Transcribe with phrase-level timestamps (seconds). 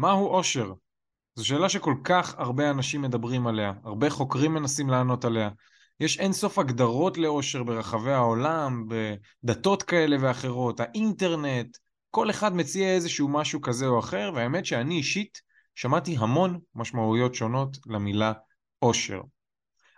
[0.00, 0.72] מהו אושר?
[1.34, 5.50] זו שאלה שכל כך הרבה אנשים מדברים עליה, הרבה חוקרים מנסים לענות עליה.
[6.00, 8.86] יש אינסוף הגדרות לאושר ברחבי העולם,
[9.44, 11.76] בדתות כאלה ואחרות, האינטרנט,
[12.10, 15.40] כל אחד מציע איזשהו משהו כזה או אחר, והאמת שאני אישית
[15.74, 18.32] שמעתי המון משמעויות שונות למילה
[18.82, 19.20] אושר.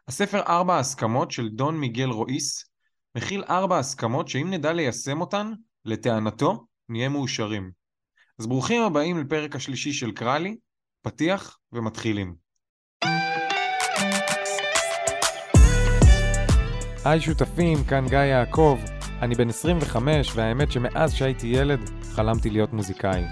[0.08, 2.64] הספר ארבע הסכמות של דון מיגל רואיס
[3.14, 5.52] מכיל ארבע הסכמות שאם נדע ליישם אותן,
[5.84, 7.81] לטענתו, נהיה מאושרים.
[8.38, 10.56] אז ברוכים הבאים לפרק השלישי של קרלי,
[11.02, 12.34] פתיח ומתחילים.
[17.04, 18.78] היי שותפים, כאן גיא יעקב.
[19.22, 23.22] אני בן 25, והאמת שמאז שהייתי ילד, חלמתי להיות מוזיקאי.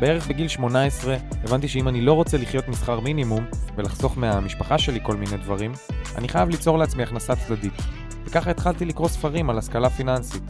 [0.00, 3.44] בערך בגיל 18 הבנתי שאם אני לא רוצה לחיות משכר מינימום
[3.76, 5.72] ולחסוך מהמשפחה שלי כל מיני דברים,
[6.18, 7.72] אני חייב ליצור לעצמי הכנסה צדדית.
[8.24, 10.42] וככה התחלתי לקרוא ספרים על השכלה פיננסית.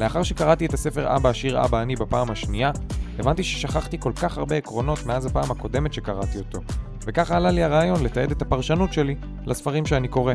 [0.00, 2.70] לאחר שקראתי את הספר אבא עשיר אבא אני בפעם השנייה,
[3.18, 6.60] הבנתי ששכחתי כל כך הרבה עקרונות מאז הפעם הקודמת שקראתי אותו,
[7.06, 10.34] וככה עלה לי הרעיון לתעד את הפרשנות שלי לספרים שאני קורא.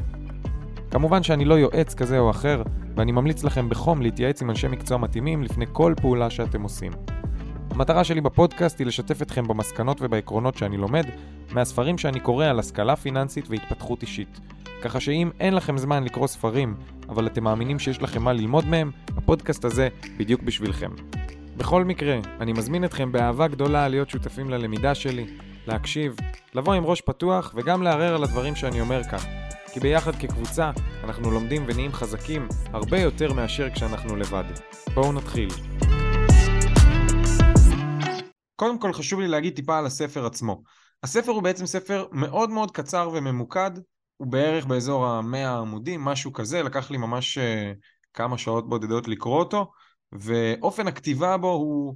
[0.91, 2.63] כמובן שאני לא יועץ כזה או אחר,
[2.95, 6.91] ואני ממליץ לכם בחום להתייעץ עם אנשי מקצוע מתאימים לפני כל פעולה שאתם עושים.
[7.71, 11.05] המטרה שלי בפודקאסט היא לשתף אתכם במסקנות ובעקרונות שאני לומד
[11.51, 14.39] מהספרים שאני קורא על השכלה פיננסית והתפתחות אישית.
[14.81, 16.75] ככה שאם אין לכם זמן לקרוא ספרים,
[17.09, 20.91] אבל אתם מאמינים שיש לכם מה ללמוד מהם, הפודקאסט הזה בדיוק בשבילכם.
[21.61, 26.15] בכל מקרה, אני מזמין אתכם באהבה גדולה להיות שותפים ללמידה שלי, להקשיב,
[26.53, 29.19] לבוא עם ראש פתוח וגם לערער על הדברים שאני אומר כאן.
[29.73, 30.71] כי ביחד כקבוצה
[31.03, 34.43] אנחנו לומדים ונהיים חזקים הרבה יותר מאשר כשאנחנו לבד.
[34.93, 35.49] בואו נתחיל.
[38.55, 40.63] קודם כל חשוב לי להגיד טיפה על הספר עצמו.
[41.03, 43.71] הספר הוא בעצם ספר מאוד מאוד קצר וממוקד,
[44.17, 47.41] הוא בערך באזור המאה עמודים, משהו כזה, לקח לי ממש uh,
[48.13, 49.71] כמה שעות בודדות לקרוא אותו,
[50.11, 51.95] ואופן הכתיבה בו הוא,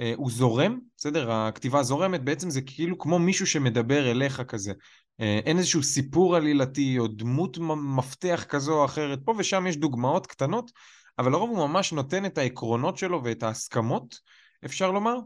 [0.00, 1.32] uh, הוא זורם, בסדר?
[1.32, 4.72] הכתיבה זורמת, בעצם זה כאילו כמו מישהו שמדבר אליך כזה.
[4.72, 7.58] Uh, אין איזשהו סיפור עלילתי או דמות
[7.96, 10.70] מפתח כזו או אחרת, פה ושם יש דוגמאות קטנות,
[11.18, 14.18] אבל לרוב הוא ממש נותן את העקרונות שלו ואת ההסכמות,
[14.64, 15.16] אפשר לומר,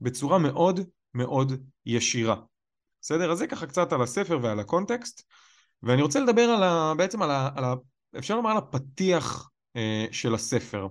[0.00, 0.80] בצורה מאוד
[1.14, 1.52] מאוד
[1.86, 2.36] ישירה.
[3.00, 3.32] בסדר?
[3.32, 5.22] אז זה ככה קצת על הספר ועל הקונטקסט.
[5.82, 7.74] ואני רוצה לדבר על ה, בעצם על ה, על ה...
[8.18, 10.86] אפשר לומר על הפתיח אה, של הספר.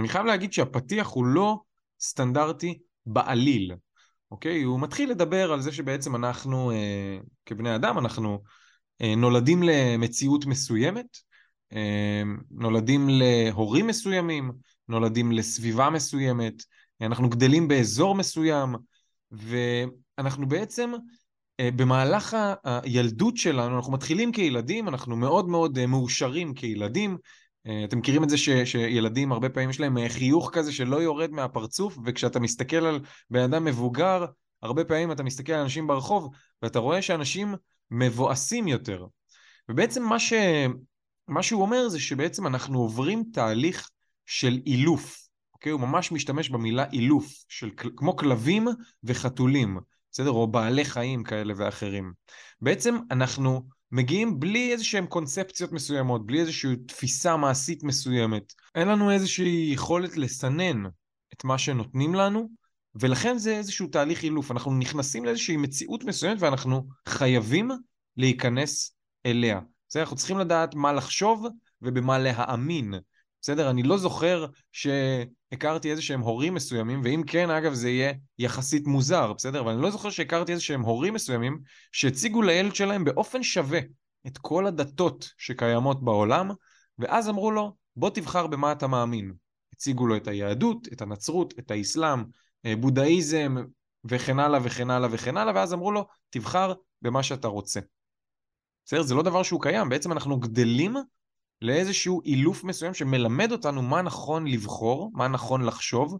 [0.00, 1.60] אני חייב להגיד שהפתיח הוא לא
[2.00, 3.74] סטנדרטי בעליל,
[4.30, 4.62] אוקיי?
[4.62, 8.42] הוא מתחיל לדבר על זה שבעצם אנחנו אה, כבני אדם, אנחנו
[9.02, 11.06] אה, נולדים למציאות מסוימת,
[11.72, 14.52] אה, נולדים להורים מסוימים,
[14.88, 16.54] נולדים לסביבה מסוימת,
[17.00, 18.74] אנחנו גדלים באזור מסוים,
[19.32, 20.92] ואנחנו בעצם
[21.60, 27.18] אה, במהלך הילדות שלנו, אנחנו מתחילים כילדים, אנחנו מאוד מאוד אה, מאושרים כילדים.
[27.66, 31.30] אה, אתם מכירים את זה ש, שילדים הרבה פעמים יש להם חיוך כזה שלא יורד
[31.30, 34.24] מהפרצוף, וכשאתה מסתכל על בן אדם מבוגר,
[34.62, 36.30] הרבה פעמים אתה מסתכל על אנשים ברחוב,
[36.62, 37.54] ואתה רואה שאנשים
[37.90, 39.06] מבואסים יותר.
[39.68, 40.32] ובעצם מה, ש...
[41.28, 43.90] מה שהוא אומר זה שבעצם אנחנו עוברים תהליך
[44.26, 45.72] של אילוף, אוקיי?
[45.72, 48.68] הוא ממש משתמש במילה אילוף, של כמו כלבים
[49.04, 49.78] וחתולים.
[50.12, 50.30] בסדר?
[50.30, 52.12] או בעלי חיים כאלה ואחרים.
[52.60, 58.52] בעצם אנחנו מגיעים בלי איזה שהם קונספציות מסוימות, בלי איזושהי תפיסה מעשית מסוימת.
[58.74, 60.86] אין לנו איזושהי יכולת לסנן
[61.34, 62.48] את מה שנותנים לנו,
[62.94, 64.50] ולכן זה איזשהו תהליך אילוף.
[64.50, 67.70] אנחנו נכנסים לאיזושהי מציאות מסוימת ואנחנו חייבים
[68.16, 68.96] להיכנס
[69.26, 69.60] אליה.
[69.88, 70.02] בסדר?
[70.02, 71.46] אנחנו צריכים לדעת מה לחשוב
[71.82, 72.94] ובמה להאמין.
[73.44, 73.70] בסדר?
[73.70, 79.32] אני לא זוכר שהכרתי איזה שהם הורים מסוימים, ואם כן, אגב, זה יהיה יחסית מוזר,
[79.32, 79.60] בסדר?
[79.60, 81.60] אבל אני לא זוכר שהכרתי איזה שהם הורים מסוימים
[81.92, 83.80] שהציגו לילד שלהם באופן שווה
[84.26, 86.50] את כל הדתות שקיימות בעולם,
[86.98, 89.32] ואז אמרו לו, בוא תבחר במה אתה מאמין.
[89.72, 92.24] הציגו לו את היהדות, את הנצרות, את האסלאם,
[92.66, 93.54] אה, בודהיזם,
[94.04, 96.72] וכן הלאה וכן הלאה וכן הלאה, ואז אמרו לו, תבחר
[97.02, 97.80] במה שאתה רוצה.
[98.84, 99.02] בסדר?
[99.02, 100.96] זה לא דבר שהוא קיים, בעצם אנחנו גדלים
[101.64, 106.18] לאיזשהו אילוף מסוים שמלמד אותנו מה נכון לבחור, מה נכון לחשוב,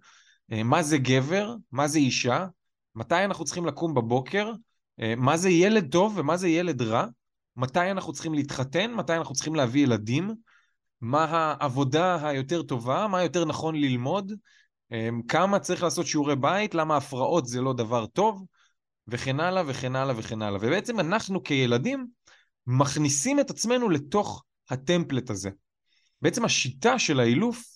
[0.52, 2.46] אה, מה זה גבר, מה זה אישה,
[2.94, 4.52] מתי אנחנו צריכים לקום בבוקר,
[5.00, 7.06] אה, מה זה ילד טוב ומה זה ילד רע,
[7.56, 10.34] מתי אנחנו צריכים להתחתן, מתי אנחנו צריכים להביא ילדים,
[11.00, 14.32] מה העבודה היותר טובה, מה יותר נכון ללמוד,
[14.92, 18.44] אה, כמה צריך לעשות שיעורי בית, למה הפרעות זה לא דבר טוב,
[19.08, 20.58] וכן הלאה וכן הלאה וכן הלאה.
[20.62, 22.06] ובעצם אנחנו כילדים
[22.66, 25.50] מכניסים את עצמנו לתוך הטמפלט הזה.
[26.22, 27.74] בעצם השיטה של האילוף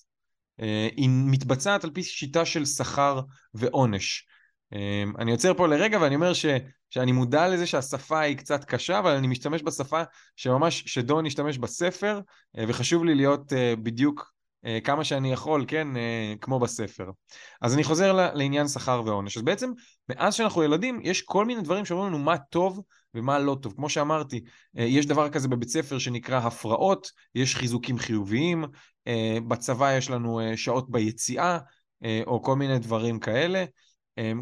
[0.60, 3.20] אה, היא מתבצעת על פי שיטה של שכר
[3.54, 4.26] ועונש.
[4.74, 6.46] אה, אני עוצר פה לרגע ואני אומר ש,
[6.90, 10.02] שאני מודע לזה שהשפה היא קצת קשה, אבל אני משתמש בשפה
[10.36, 12.20] שממש, שדון השתמש בספר,
[12.58, 13.52] אה, וחשוב לי להיות
[13.82, 14.38] בדיוק
[14.84, 15.88] כמה שאני יכול, כן,
[16.40, 17.10] כמו בספר.
[17.62, 19.36] אז אני חוזר לעניין שכר ועונש.
[19.36, 19.70] אז בעצם,
[20.08, 22.82] מאז שאנחנו ילדים, יש כל מיני דברים שאומרים לנו מה טוב
[23.14, 23.72] ומה לא טוב.
[23.76, 24.40] כמו שאמרתי,
[24.78, 28.64] אה, יש דבר כזה בבית ספר שנקרא הפרעות, יש חיזוקים חיוביים,
[29.48, 31.58] בצבא יש לנו שעות ביציאה,
[32.26, 33.64] או כל מיני דברים כאלה.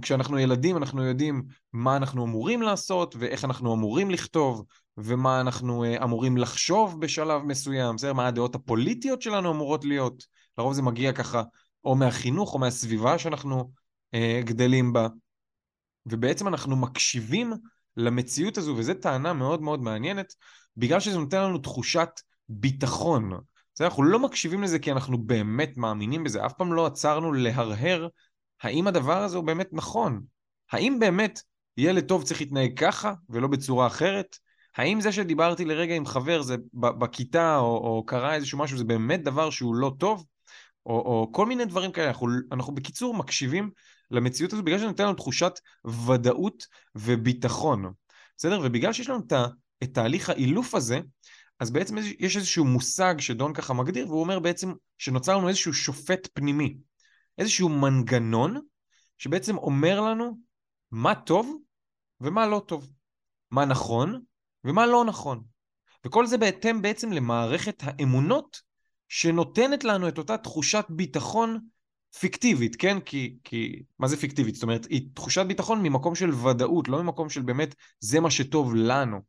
[0.03, 1.43] כשאנחנו ילדים אנחנו יודעים
[1.73, 4.65] מה אנחנו אמורים לעשות ואיך אנחנו אמורים לכתוב
[4.97, 8.13] ומה אנחנו אמורים לחשוב בשלב מסוים, בסדר?
[8.13, 10.25] מה הדעות הפוליטיות שלנו אמורות להיות.
[10.59, 11.43] לרוב זה מגיע ככה
[11.85, 13.71] או מהחינוך או מהסביבה שאנחנו
[14.15, 15.09] אה, גדלים בה.
[16.07, 17.53] ובעצם אנחנו מקשיבים
[17.97, 20.35] למציאות הזו, וזו טענה מאוד מאוד מעניינת,
[20.77, 22.09] בגלל שזה נותן לנו תחושת
[22.49, 23.33] ביטחון.
[23.75, 23.89] בסדר?
[23.89, 28.09] אנחנו לא מקשיבים לזה כי אנחנו באמת מאמינים בזה, אף פעם לא עצרנו להרהר
[28.63, 30.23] האם הדבר הזה הוא באמת נכון?
[30.73, 31.41] האם באמת
[31.77, 34.37] ילד טוב צריך להתנהג ככה ולא בצורה אחרת?
[34.77, 39.23] האם זה שדיברתי לרגע עם חבר זה בכיתה או, או קרה איזשהו משהו זה באמת
[39.23, 40.25] דבר שהוא לא טוב?
[40.87, 42.09] או, או כל מיני דברים כאלה.
[42.09, 43.71] אנחנו, אנחנו בקיצור מקשיבים
[44.11, 45.53] למציאות הזו בגלל שנותן לנו תחושת
[46.07, 47.93] ודאות וביטחון.
[48.37, 48.61] בסדר?
[48.65, 49.21] ובגלל שיש לנו
[49.83, 51.01] את, תהליך האילוף הזה,
[51.61, 56.29] אז בעצם יש איזשהו מושג שדון ככה מגדיר, והוא אומר בעצם שנוצר לנו איזשהו שופט
[56.35, 56.77] פנימי.
[57.39, 58.61] איזשהו מנגנון
[59.19, 60.39] שבעצם אומר לנו
[60.91, 61.57] מה טוב
[62.21, 62.89] ומה לא טוב,
[63.51, 64.21] מה נכון
[64.65, 65.43] ומה לא נכון.
[66.05, 68.61] וכל זה בהתאם בעצם למערכת האמונות
[69.09, 71.61] שנותנת לנו את אותה תחושת ביטחון
[72.19, 73.01] פיקטיבית, כן?
[73.01, 74.55] כי, כי מה זה פיקטיבית?
[74.55, 78.75] זאת אומרת, היא תחושת ביטחון ממקום של ודאות, לא ממקום של באמת זה מה שטוב
[78.75, 79.21] לנו.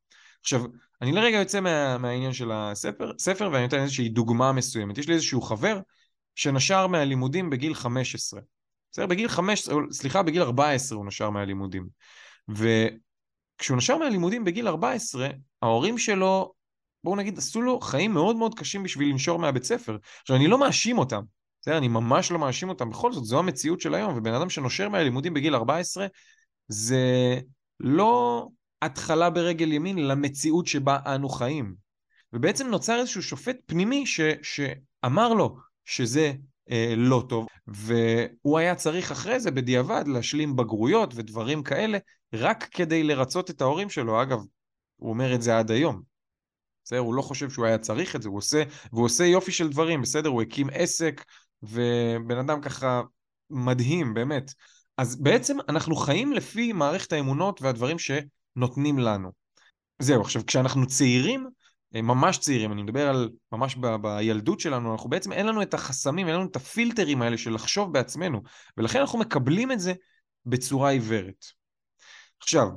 [0.42, 0.64] עכשיו,
[1.02, 4.98] אני לרגע יוצא מה, מהעניין של הספר, ספר, ואני נותן איזושהי דוגמה מסוימת.
[4.98, 5.80] יש לי איזשהו חבר
[6.36, 8.42] שנשר מהלימודים בגיל 15.
[8.92, 9.06] בסדר?
[9.06, 11.88] בגיל 15, סליחה, בגיל 14 הוא נשר מהלימודים.
[12.50, 15.30] וכשהוא נשר מהלימודים בגיל 14,
[15.62, 16.54] ההורים שלו,
[17.04, 19.98] בואו נגיד, עשו לו חיים מאוד מאוד קשים בשביל לנשור מהבית ספר.
[20.22, 21.22] עכשיו, אני לא מאשים אותם,
[21.68, 21.78] בסדר?
[21.78, 22.90] אני ממש לא מאשים אותם.
[22.90, 26.08] בכל זאת, זו המציאות של היום, ובן אדם שנושר מהלימודים בגיל 14,
[26.68, 27.40] זה
[27.80, 28.48] לא
[28.82, 31.76] התחלה ברגל ימין למציאות שבה אנו חיים.
[32.34, 36.34] ובעצם נוצר איזשהו שופט פנימי ש, שאמר לו, שזה
[36.72, 41.98] אה, לא טוב, והוא היה צריך אחרי זה בדיעבד להשלים בגרויות ודברים כאלה,
[42.34, 44.22] רק כדי לרצות את ההורים שלו.
[44.22, 44.40] אגב,
[44.96, 46.02] הוא אומר את זה עד היום.
[46.84, 47.00] בסדר?
[47.00, 50.02] הוא לא חושב שהוא היה צריך את זה, הוא עושה, והוא עושה יופי של דברים,
[50.02, 50.30] בסדר?
[50.30, 51.24] הוא הקים עסק,
[51.64, 53.02] ובן אדם ככה
[53.50, 54.54] מדהים, באמת.
[54.98, 59.32] אז בעצם אנחנו חיים לפי מערכת האמונות והדברים שנותנים לנו.
[60.00, 61.48] זהו, עכשיו, כשאנחנו צעירים,
[61.96, 65.74] אה, ממש צעירים, אני מדבר על ממש ב- בילדות שלנו, אנחנו בעצם אין לנו את
[65.74, 68.42] החסמים, אין לנו את הפילטרים האלה של לחשוב בעצמנו,
[68.78, 69.94] ולכן אנחנו מקבלים את זה
[70.46, 71.46] בצורה עיוורת.
[72.42, 72.68] עכשיו,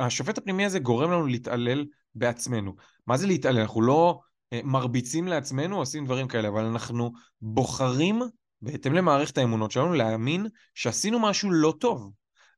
[0.00, 2.74] השופט הפנימי הזה גורם לנו להתעלל בעצמנו.
[3.06, 3.60] מה זה להתעלל?
[3.60, 4.20] אנחנו לא
[4.64, 8.22] מרביצים לעצמנו, עושים דברים כאלה, אבל אנחנו בוחרים,
[8.62, 12.10] בהתאם למערכת האמונות שלנו, להאמין שעשינו משהו לא טוב.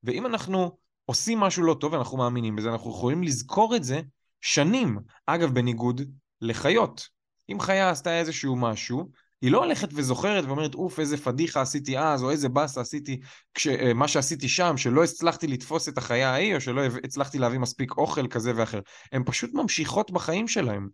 [0.05, 4.01] ואם אנחנו עושים משהו לא טוב ואנחנו מאמינים בזה, אנחנו יכולים לזכור את זה
[4.41, 4.99] שנים.
[5.27, 6.03] אגב, בניגוד
[6.41, 7.09] לחיות.
[7.53, 9.11] אם חיה עשתה איזשהו משהו,
[9.43, 13.21] היא לא הולכת וזוכרת ואומרת, אוף, איזה פדיחה עשיתי אז, או איזה באסה עשיתי,
[13.55, 17.59] כש, אה, מה שעשיתי שם, שלא הצלחתי לתפוס את החיה ההיא, או שלא הצלחתי להביא
[17.59, 18.81] מספיק אוכל כזה ואחר.
[19.13, 20.89] הן פשוט ממשיכות בחיים שלהן.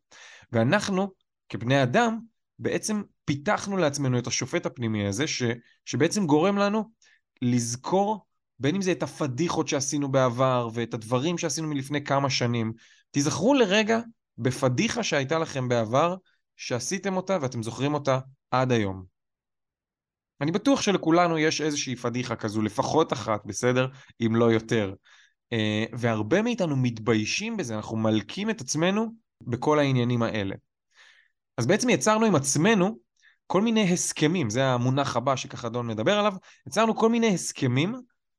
[0.52, 1.08] ואנחנו,
[1.49, 2.19] כבני אדם,
[2.58, 5.43] בעצם פיתחנו לעצמנו את השופט הפנימי הזה, ש,
[5.85, 6.91] שבעצם גורם לנו
[7.43, 8.26] לזכור
[8.58, 12.73] בין אם זה את הפדיחות שעשינו בעבר, ואת הדברים שעשינו מלפני כמה שנים,
[13.11, 14.00] תיזכרו לרגע
[14.38, 16.16] בפדיחה שהייתה לכם בעבר,
[16.57, 18.19] שעשיתם אותה ואתם זוכרים אותה
[18.50, 19.04] עד היום.
[20.40, 23.88] אני בטוח שלכולנו יש איזושהי פדיחה כזו, לפחות אחת, בסדר?
[24.26, 24.95] אם לא יותר.
[25.52, 30.54] אה, והרבה מאיתנו מתביישים בזה, אנחנו מלקים את עצמנו בכל העניינים האלה.
[31.56, 32.99] אז בעצם יצרנו עם עצמנו
[33.47, 36.35] כל מיני הסכמים, זה המונח הבא שככה דון מדבר עליו,
[36.66, 37.94] יצרנו כל מיני הסכמים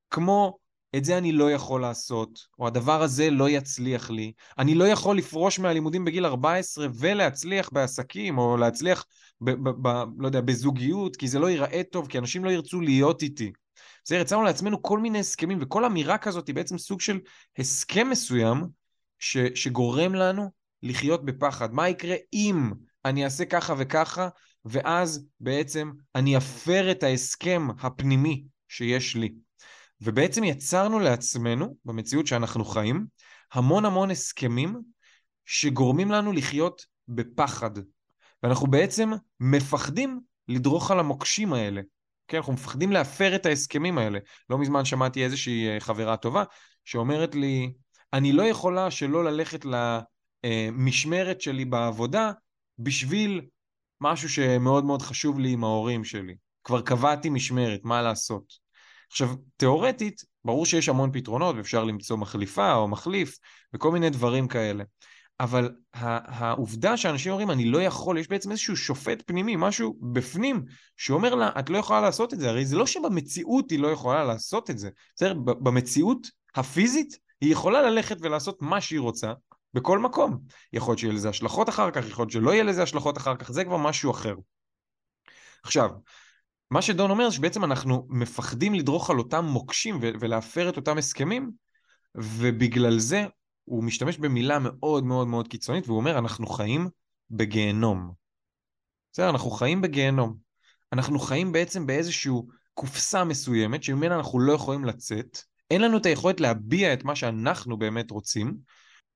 [0.10, 0.58] כמו
[0.96, 4.32] את זה אני לא יכול לעשות, או הדבר הזה לא יצליח לי.
[4.58, 9.06] אני לא יכול לפרוש מהלימודים בגיל 14 ולהצליח בעסקים, או להצליח,
[9.42, 12.82] ב, ב, ב, לא יודע, בזוגיות, כי זה לא ייראה טוב, כי אנשים לא ירצו
[12.82, 13.52] להיות איתי.
[14.04, 17.20] בסדר, יצרנו לעצמנו כל מיני הסכמים, וכל אמירה כזאת היא בעצם סוג של
[17.58, 18.66] הסכם מסוים,
[19.20, 21.74] ש, שגורם לנו לחיות בפחד.
[21.74, 22.72] מה יקרה אם
[23.06, 24.30] אני אעשה ככה וככה,
[24.66, 29.34] ואז בעצם אני אפר את ההסכם הפנימי שיש לי.
[30.02, 33.06] ובעצם יצרנו לעצמנו, במציאות שאנחנו חיים,
[33.54, 34.82] המון המון הסכמים
[35.46, 37.72] שגורמים לנו לחיות בפחד.
[38.44, 41.82] ואנחנו בעצם מפחדים לדרוך על המוקשים האלה.
[42.28, 44.20] כן, אנחנו מפחדים להפר את ההסכמים האלה.
[44.50, 46.44] לא מזמן שמעתי איזושהי אה, חברה טובה
[46.86, 47.74] שאומרת לי,
[48.14, 49.66] אני לא יכולה שלא ללכת
[50.44, 52.32] למשמרת שלי בעבודה
[52.80, 53.42] בשביל
[54.02, 56.36] משהו שמאוד מאוד חשוב לי עם ההורים שלי.
[56.64, 58.44] כבר קבעתי משמרת, מה לעשות?
[59.12, 63.38] עכשיו, תיאורטית, ברור שיש המון פתרונות, ואפשר למצוא מחליפה או מחליף,
[63.74, 64.84] וכל מיני דברים כאלה.
[65.40, 70.64] אבל העובדה שאנשים אומרים, אני לא יכול, יש בעצם איזשהו שופט פנימי, משהו בפנים,
[70.98, 72.50] שאומר לה, את לא יכולה לעשות את זה.
[72.50, 74.90] הרי זה לא שבמציאות היא לא יכולה לעשות את זה.
[75.16, 75.34] בסדר?
[75.34, 79.34] במציאות הפיזית, היא יכולה ללכת ולעשות מה שהיא רוצה,
[79.74, 80.40] בכל מקום.
[80.74, 83.52] יכול להיות שיהיה לזה השלכות אחר כך, יכול להיות שלא יהיה לזה השלכות אחר כך,
[83.52, 84.36] זה כבר משהו אחר.
[85.64, 85.90] עכשיו,
[86.72, 91.52] מה שדון אומר זה שבעצם אנחנו מפחדים לדרוך על אותם מוקשים ולהפר את אותם הסכמים,
[92.16, 93.26] ובגלל זה
[93.64, 96.90] הוא משתמש במילה מאוד מאוד מאוד קיצונית, והוא אומר, אנחנו חיים
[97.32, 98.12] בגיהנום.
[99.14, 100.38] בסדר, אנחנו חיים בגיהנום.
[100.94, 102.32] אנחנו חיים בעצם באיזושהי
[102.74, 105.38] קופסה מסוימת, שממנה אנחנו לא יכולים לצאת,
[105.72, 108.58] אין לנו את היכולת להביע את מה שאנחנו באמת רוצים,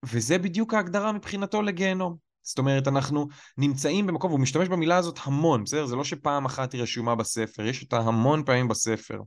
[0.05, 2.17] וזה בדיוק ההגדרה מבחינתו לגיהנום.
[2.43, 5.85] זאת אומרת, אנחנו נמצאים במקום, והוא משתמש במילה הזאת המון, בסדר?
[5.85, 9.19] זה לא שפעם אחת היא רשומה בספר, יש אותה המון פעמים בספר.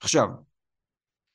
[0.00, 0.28] עכשיו,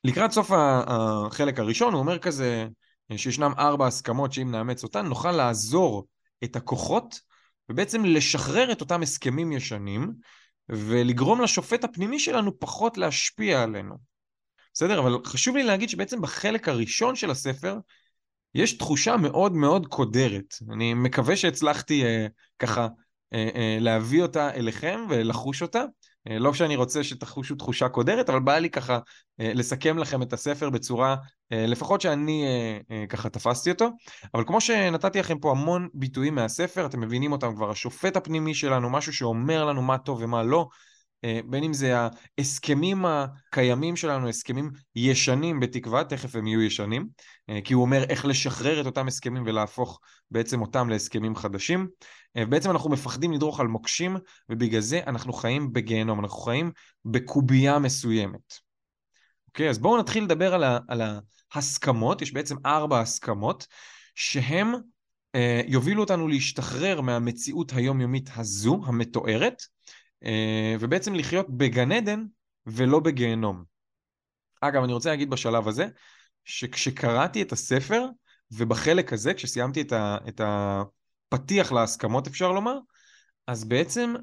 [0.04, 0.52] לקראת סוף
[0.88, 2.68] החלק הראשון הוא אומר כזה
[3.16, 6.08] שישנם ארבע הסכמות שאם נאמץ אותן נוכל לעזור
[6.44, 7.20] את הכוחות
[7.70, 10.14] ובעצם לשחרר את אותם הסכמים ישנים
[10.70, 13.96] ולגרום לשופט הפנימי שלנו פחות להשפיע עלינו.
[14.74, 15.00] בסדר?
[15.00, 17.78] אבל חשוב לי להגיד שבעצם בחלק הראשון של הספר
[18.56, 20.56] יש תחושה מאוד מאוד קודרת.
[20.74, 22.28] אני מקווה שהצלחתי אה,
[22.60, 22.88] ככה
[23.34, 25.84] אה, אה, להביא אותה אליכם ולחוש אותה.
[26.30, 29.00] אה, לא שאני רוצה שתחושו תחושה קודרת, אבל בא לי ככה
[29.40, 31.16] אה, לסכם לכם את הספר בצורה,
[31.52, 32.46] אה, לפחות שאני
[33.10, 33.90] ככה תפסתי אותו.
[34.34, 38.90] אבל כמו שנתתי לכם פה המון ביטויים מהספר, אתם מבינים אותם כבר, השופט הפנימי שלנו,
[38.90, 40.68] משהו שאומר לנו מה טוב ומה לא.
[41.46, 47.08] בין אם זה ההסכמים הקיימים שלנו, הסכמים ישנים בתקווה, תכף הם יהיו ישנים,
[47.64, 50.00] כי הוא אומר איך לשחרר את אותם הסכמים ולהפוך
[50.32, 51.88] בעצם אותם להסכמים חדשים.
[52.38, 54.18] ובעצם אנחנו מפחדים לדרוך על מוקשים,
[54.50, 56.72] ובגלל זה אנחנו חיים בגיהנום, אנחנו חיים
[57.06, 58.54] בקובייה מסוימת.
[59.48, 61.02] אוקיי, אז בואו נתחיל לדבר על, ה, על
[61.54, 63.68] ההסכמות, יש בעצם ארבע הסכמות,
[64.16, 64.74] שהם
[65.36, 69.58] אה, יובילו אותנו להשתחרר מהמציאות היומיומית הזו, המתוארת, אה,
[70.80, 72.26] ובעצם לחיות בגן עדן
[72.66, 73.64] ולא בגיהנום.
[74.62, 75.88] אגב, אני רוצה להגיד בשלב הזה,
[76.46, 78.06] שכשקראתי את הספר,
[78.52, 82.78] ובחלק הזה, כשסיימתי את, ה, את הפתיח להסכמות אפשר לומר,
[83.48, 84.14] אז בעצם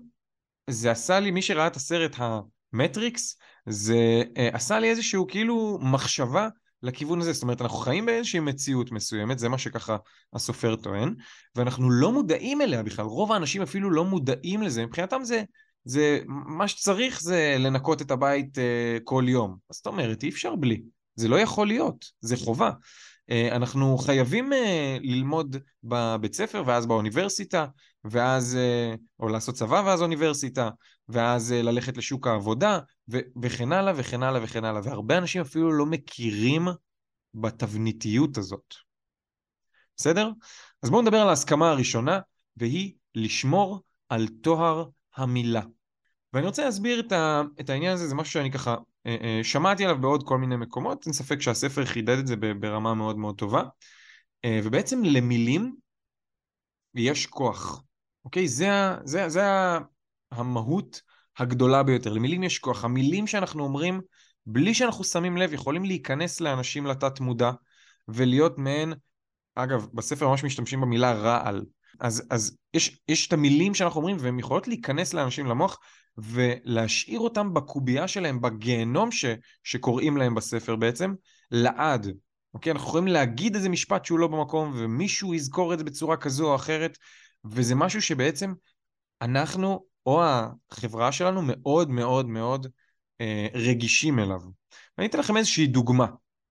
[0.71, 6.49] זה עשה לי, מי שראה את הסרט המטריקס, זה uh, עשה לי איזשהו כאילו מחשבה
[6.83, 9.97] לכיוון הזה, זאת אומרת אנחנו חיים באיזושהי מציאות מסוימת, זה מה שככה
[10.33, 11.15] הסופר טוען,
[11.55, 15.43] ואנחנו לא מודעים אליה בכלל, רוב האנשים אפילו לא מודעים לזה, מבחינתם זה,
[15.85, 18.61] זה מה שצריך זה לנקות את הבית uh,
[19.05, 20.83] כל יום, זאת אומרת אי אפשר בלי,
[21.15, 22.71] זה לא יכול להיות, זה חובה.
[23.31, 27.67] אה, אנחנו חייבים אה, ללמוד בבית ספר ואז באוניברסיטה,
[28.05, 30.71] ואז, אה, או לעשות צבא ואז אוניברסיטה,
[31.09, 32.79] ואז ללכת לשוק העבודה,
[33.11, 34.81] ו- וכן הלאה וכן הלאה וכן הלאה.
[34.85, 36.69] והרבה אנשים אפילו לא מכירים
[37.35, 38.75] בתבניתיות הזאת.
[39.97, 40.31] בסדר?
[40.83, 42.21] אז בואו נדבר על ההסכמה הראשונה,
[42.57, 44.89] והיא לשמור על טוהר
[45.19, 45.63] המילה.
[46.33, 49.85] ואני רוצה להסביר את, ה, את העניין הזה, זה משהו שאני ככה אה, אה, שמעתי
[49.85, 53.63] עליו בעוד כל מיני מקומות, אין ספק שהספר חידד את זה ברמה מאוד מאוד טובה,
[54.45, 55.75] אה, ובעצם למילים
[56.95, 57.83] יש כוח,
[58.25, 58.49] אוקיי?
[58.49, 58.69] זה,
[59.05, 59.43] זה, זה
[60.31, 61.03] המהות
[61.39, 64.01] הגדולה ביותר, למילים יש כוח, המילים שאנחנו אומרים
[64.47, 67.51] בלי שאנחנו שמים לב יכולים להיכנס לאנשים לתת מודע
[68.09, 68.93] ולהיות מעין,
[69.55, 71.65] אגב בספר ממש משתמשים במילה רעל,
[72.01, 75.79] אז, אז יש, יש את המילים שאנחנו אומרים והן יכולות להיכנס לאנשים למוח
[76.19, 79.25] ולהשאיר אותם בקובייה שלהם, בגיהנום ש,
[79.65, 81.15] שקוראים להם בספר בעצם,
[81.51, 82.07] לעד.
[82.55, 82.73] אוקיי?
[82.73, 86.55] אנחנו יכולים להגיד איזה משפט שהוא לא במקום, ומישהו יזכור את זה בצורה כזו או
[86.55, 86.99] אחרת,
[87.45, 88.53] וזה משהו שבעצם
[89.23, 92.67] אנחנו, או החברה שלנו, מאוד מאוד מאוד
[93.21, 94.41] אה, רגישים אליו.
[94.99, 96.07] ואני אתן לכם איזושהי דוגמה.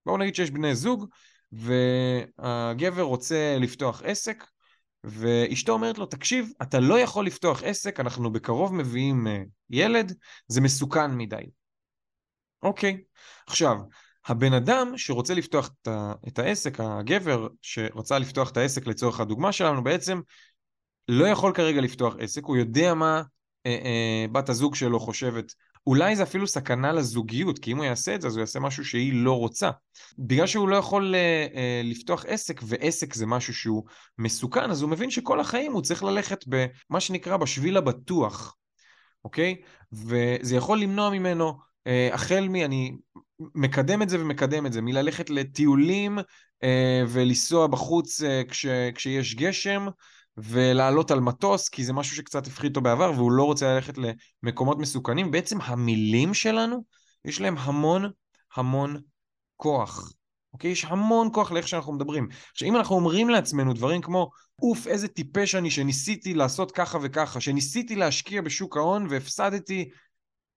[0.06, 1.06] בואו נגיד שיש בני זוג,
[1.52, 4.44] והגבר רוצה לפתוח עסק,
[5.04, 10.14] ואשתו אומרת לו, תקשיב, אתה לא יכול לפתוח עסק, אנחנו בקרוב מביאים אה, ילד,
[10.48, 11.44] זה מסוכן מדי.
[12.64, 13.04] אוקיי,
[13.48, 13.78] עכשיו,
[14.28, 15.70] הבן אדם שרוצה לפתוח
[16.28, 20.22] את העסק, הגבר שרצה לפתוח את העסק לצורך הדוגמה שלנו, בעצם
[21.08, 23.22] לא יכול כרגע לפתוח עסק, הוא יודע מה
[23.66, 25.54] אה, אה, בת הזוג שלו חושבת
[25.88, 28.86] אולי זה אפילו סכנה לזוגיות, כי אם הוא יעשה את זה, אז הוא יעשה משהו
[28.86, 29.70] שהיא לא רוצה.
[30.18, 33.84] בגלל שהוא לא יכול uh, uh, לפתוח עסק, ועסק זה משהו שהוא
[34.18, 38.56] מסוכן, אז הוא מבין שכל החיים הוא צריך ללכת במה שנקרא בשביל הבטוח,
[39.24, 39.56] אוקיי?
[39.92, 42.56] וזה יכול למנוע ממנו, uh, החל מ...
[42.56, 42.98] אני
[43.56, 46.66] מקדם את זה ומקדם את זה, מללכת לטיולים uh,
[47.08, 48.66] ולנסוע בחוץ uh, כש,
[48.96, 49.88] כשיש גשם,
[50.38, 53.94] ולעלות על מטוס, כי זה משהו שקצת הפחיד אותו בעבר, והוא לא רוצה ללכת
[54.44, 55.32] למקומות מסוכנים.
[55.32, 56.84] בעצם המילים שלנו,
[57.26, 58.12] יש להם המון
[58.56, 58.98] המון
[59.56, 60.14] כוח.
[60.54, 60.72] אוקיי?
[60.72, 62.28] יש המון כוח לאיך שאנחנו מדברים.
[62.52, 64.30] עכשיו, אם אנחנו אומרים לעצמנו דברים כמו,
[64.62, 69.90] אוף, איזה טיפש אני שניסיתי לעשות ככה וככה, שניסיתי להשקיע בשוק ההון והפסדתי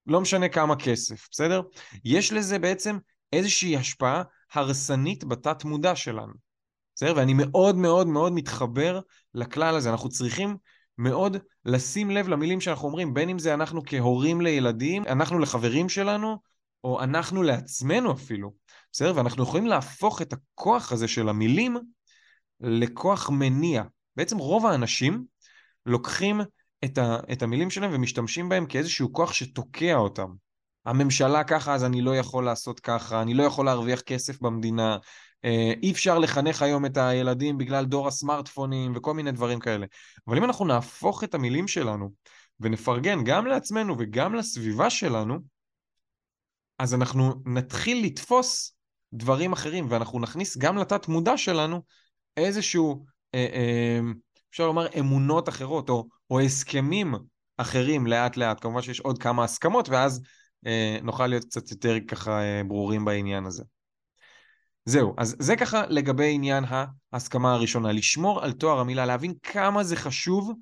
[0.07, 1.63] לא משנה כמה כסף, בסדר?
[2.05, 2.99] יש לזה בעצם
[3.33, 4.23] איזושהי השפעה
[4.53, 6.50] הרסנית בתת מודע שלנו.
[6.95, 7.13] בסדר?
[7.17, 9.01] ואני מאוד מאוד מאוד מתחבר
[9.35, 9.91] לכלל הזה.
[9.91, 10.57] אנחנו צריכים
[10.99, 16.37] מאוד לשים לב למילים שאנחנו אומרים, בין אם זה אנחנו כהורים לילדים, אנחנו לחברים שלנו,
[16.85, 18.53] או אנחנו לעצמנו אפילו.
[18.93, 19.13] בסדר?
[19.17, 21.77] ואנחנו יכולים להפוך את הכוח הזה של המילים
[22.61, 23.83] לכוח מניע.
[24.17, 25.25] בעצם רוב האנשים
[25.87, 26.41] לוקחים
[26.85, 30.29] את, ה, את המילים שלהם ומשתמשים בהם כאיזשהו כוח שתוקע אותם.
[30.87, 34.97] הממשלה ככה, אז אני לא יכול לעשות ככה, אני לא יכול להרוויח כסף במדינה,
[35.83, 39.87] אי אפשר לחנך היום את הילדים בגלל דור הסמארטפונים וכל מיני דברים כאלה.
[40.29, 42.11] אבל אם אנחנו נהפוך את המילים שלנו
[42.61, 45.39] ונפרגן גם לעצמנו וגם לסביבה שלנו,
[46.79, 48.75] אז אנחנו נתחיל לתפוס
[49.13, 51.83] דברים אחרים, ואנחנו נכניס גם לתת מודע שלנו
[52.37, 53.05] איזשהו,
[53.35, 54.01] אה, אה,
[54.51, 57.15] אפשר לומר, אמונות אחרות, או, או הסכמים
[57.57, 58.63] אחרים לאט לאט.
[58.63, 60.23] כמובן שיש עוד כמה הסכמות, ואז
[60.67, 63.65] אה, נוכל להיות קצת יותר ככה אה, ברורים בעניין הזה.
[64.85, 66.65] זהו, אז זה ככה לגבי עניין
[67.13, 70.53] ההסכמה הראשונה, לשמור על תואר המילה, להבין כמה זה חשוב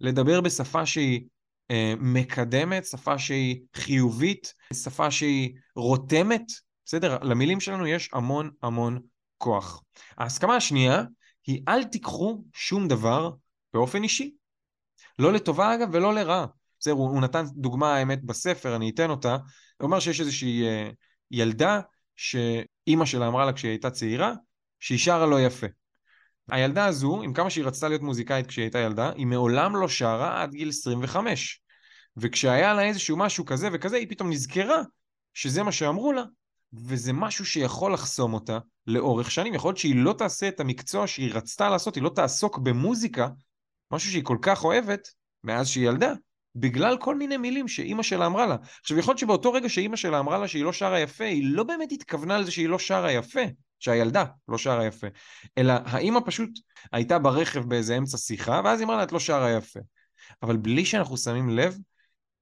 [0.00, 1.26] לדבר בשפה שהיא
[1.70, 6.42] אה, מקדמת, שפה שהיא חיובית, שפה שהיא רותמת,
[6.84, 7.18] בסדר?
[7.22, 8.98] למילים שלנו יש המון המון
[9.38, 9.82] כוח.
[10.18, 11.02] ההסכמה השנייה
[11.46, 13.30] היא אל תיקחו שום דבר
[13.74, 14.34] באופן אישי.
[15.18, 16.46] לא לטובה אגב ולא לרעה.
[16.80, 19.32] בסדר, הוא, הוא נתן דוגמה האמת בספר, אני אתן אותה.
[19.32, 20.90] הוא אומר שיש איזושהי אה,
[21.30, 21.80] ילדה
[22.18, 24.32] שאימא שלה אמרה לה כשהיא הייתה צעירה,
[24.80, 25.66] שהיא שרה לא יפה.
[26.50, 30.42] הילדה הזו, עם כמה שהיא רצתה להיות מוזיקאית כשהיא הייתה ילדה, היא מעולם לא שרה
[30.42, 31.60] עד גיל 25.
[32.16, 34.82] וכשהיה לה איזשהו משהו כזה וכזה, היא פתאום נזכרה
[35.34, 36.22] שזה מה שאמרו לה,
[36.72, 39.54] וזה משהו שיכול לחסום אותה לאורך שנים.
[39.54, 43.28] יכול להיות שהיא לא תעשה את המקצוע שהיא רצתה לעשות, היא לא תעסוק במוזיקה,
[43.92, 45.08] משהו שהיא כל כך אוהבת,
[45.44, 46.12] מאז שהיא ילדה,
[46.56, 48.56] בגלל כל מיני מילים שאימא שלה אמרה לה.
[48.80, 51.62] עכשיו, יכול להיות שבאותו רגע שאימא שלה אמרה לה שהיא לא שרה יפה, היא לא
[51.62, 53.40] באמת התכוונה לזה שהיא לא שרה יפה,
[53.78, 55.06] שהילדה לא שרה יפה,
[55.58, 56.50] אלא האימא פשוט
[56.92, 59.80] הייתה ברכב באיזה אמצע שיחה, ואז היא אמרה לה, את לא שרה יפה.
[60.42, 61.76] אבל בלי שאנחנו שמים לב,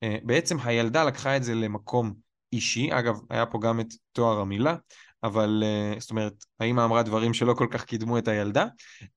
[0.02, 2.14] אה, בעצם הילדה לקחה את זה למקום
[2.52, 4.76] אישי, אגב, היה פה גם את תואר המילה,
[5.22, 8.66] אבל אה, זאת אומרת, האמא אמרה דברים שלא כל כך קידמו את הילדה,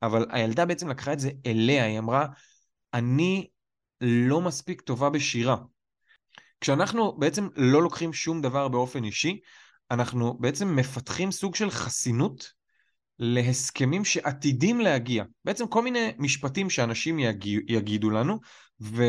[0.02, 2.25] אבל הילדה בעצם לקחה את זה אליה, היא אמרה,
[2.93, 3.47] אני
[4.02, 5.58] לא מספיק טובה בשירה.
[6.62, 9.40] כשאנחנו בעצם לא לוקחים שום דבר באופן אישי,
[9.92, 12.52] אנחנו בעצם מפתחים סוג של חסינות
[13.20, 15.24] להסכמים שעתידים להגיע.
[15.46, 18.40] בעצם כל מיני משפטים שאנשים יגיע, יגידו לנו,
[18.82, 19.04] ו,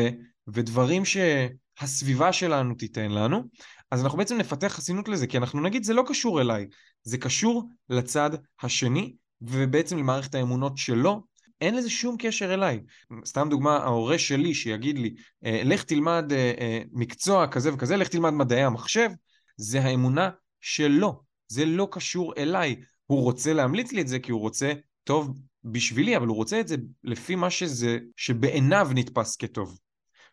[0.47, 3.43] ודברים שהסביבה שלנו תיתן לנו,
[3.91, 6.67] אז אנחנו בעצם נפתח חסינות לזה, כי אנחנו נגיד זה לא קשור אליי,
[7.03, 8.29] זה קשור לצד
[8.61, 11.23] השני, ובעצם למערכת האמונות שלו,
[11.61, 12.79] אין לזה שום קשר אליי.
[13.25, 15.13] סתם דוגמה, ההורה שלי שיגיד לי,
[15.45, 19.09] אה, לך תלמד אה, אה, מקצוע כזה וכזה, לך תלמד מדעי המחשב,
[19.57, 20.29] זה האמונה
[20.61, 22.75] שלו, זה לא קשור אליי.
[23.05, 26.67] הוא רוצה להמליץ לי את זה כי הוא רוצה טוב בשבילי, אבל הוא רוצה את
[26.67, 29.79] זה לפי מה שזה, שבעיניו נתפס כטוב.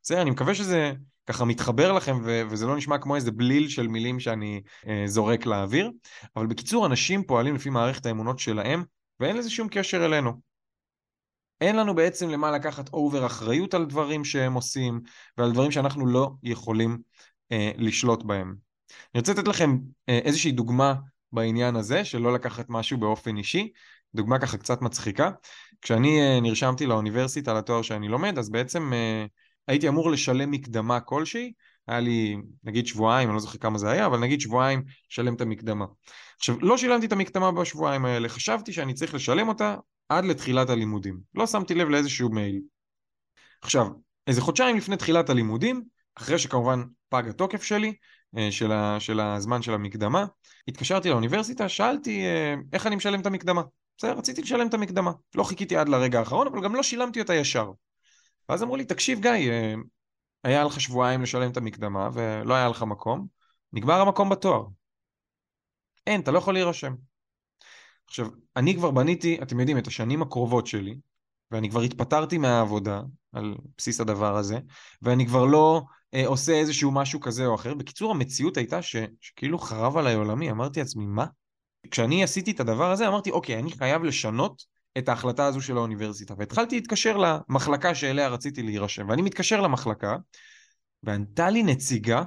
[0.02, 0.92] בסדר, אני מקווה שזה
[1.26, 5.46] ככה מתחבר לכם ו- וזה לא נשמע כמו איזה בליל של מילים שאני אה, זורק
[5.46, 5.90] לאוויר,
[6.36, 8.84] אבל בקיצור, אנשים פועלים לפי מערכת האמונות שלהם,
[9.20, 10.47] ואין לזה שום קשר אלינו.
[11.60, 15.00] אין לנו בעצם למה לקחת אובר אחריות על דברים שהם עושים,
[15.38, 16.98] ועל דברים שאנחנו לא יכולים
[17.52, 18.54] אה, לשלוט בהם.
[19.14, 20.94] אני רוצה לתת לכם אה, איזושהי דוגמה
[21.32, 23.72] בעניין הזה, של לא לקחת משהו באופן אישי,
[24.14, 25.30] דוגמה ככה קצת מצחיקה.
[25.82, 29.26] כשאני אה, נרשמתי לאוניברסיטה לתואר שאני לומד, אז בעצם אה,
[29.68, 31.52] הייתי אמור לשלם מקדמה כלשהי,
[31.86, 35.40] היה לי נגיד שבועיים, אני לא זוכר כמה זה היה, אבל נגיד שבועיים לשלם את
[35.40, 35.84] המקדמה.
[36.38, 39.76] עכשיו, לא שילמתי את המקדמה בשבועיים האלה, חשבתי שאני צריך לשלם אותה
[40.08, 41.20] עד לתחילת הלימודים.
[41.34, 42.60] לא שמתי לב לאיזשהו מייל.
[43.62, 43.86] עכשיו,
[44.26, 47.94] איזה חודשיים לפני תחילת הלימודים, אחרי שכמובן פג התוקף שלי,
[48.36, 50.26] אה, של, ה, של הזמן של המקדמה,
[50.68, 53.62] התקשרתי לאוניברסיטה, שאלתי אה, איך אני משלם את המקדמה.
[53.98, 55.12] בסדר, רציתי לשלם את המקדמה.
[55.34, 57.70] לא חיכיתי עד לרגע האחרון, אבל גם לא שילמתי אותה ישר.
[58.48, 59.74] ואז אמרו לי, תקשיב גיא, אה,
[60.44, 63.26] היה לך שבועיים לשלם את המקדמה ולא היה לך מקום,
[63.72, 64.64] נגמר המקום בתואר.
[66.06, 67.07] אין, אתה לא יכול להירשם.
[68.08, 70.98] עכשיו, אני כבר בניתי, אתם יודעים, את השנים הקרובות שלי,
[71.50, 73.00] ואני כבר התפטרתי מהעבודה
[73.32, 74.58] על בסיס הדבר הזה,
[75.02, 75.82] ואני כבר לא
[76.14, 77.74] אה, עושה איזשהו משהו כזה או אחר.
[77.74, 81.26] בקיצור, המציאות הייתה ש, שכאילו חרב עליי עולמי, אמרתי לעצמי, מה?
[81.90, 84.64] כשאני עשיתי את הדבר הזה, אמרתי, אוקיי, אני חייב לשנות
[84.98, 90.16] את ההחלטה הזו של האוניברסיטה, והתחלתי להתקשר למחלקה שאליה רציתי להירשם, ואני מתקשר למחלקה,
[91.02, 92.22] וענתה לי נציגה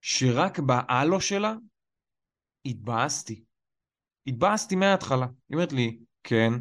[0.00, 1.54] שרק בהלו שלה
[2.64, 3.44] התבאסתי.
[4.26, 5.26] התבאסתי מההתחלה.
[5.48, 6.52] היא אומרת לי, כן.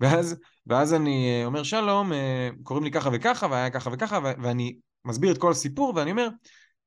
[0.00, 5.32] ואז, ואז אני אומר, שלום, אה, קוראים לי ככה וככה, והיה ככה וככה, ואני מסביר
[5.32, 6.28] את כל הסיפור, ואני אומר,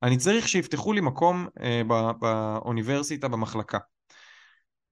[0.02, 1.82] אני צריך שיפתחו לי מקום אה,
[2.20, 3.78] באוניברסיטה, במחלקה.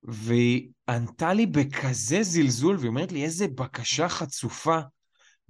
[0.03, 4.79] והיא ענתה לי בכזה זלזול, והיא אומרת לי, איזה בקשה חצופה,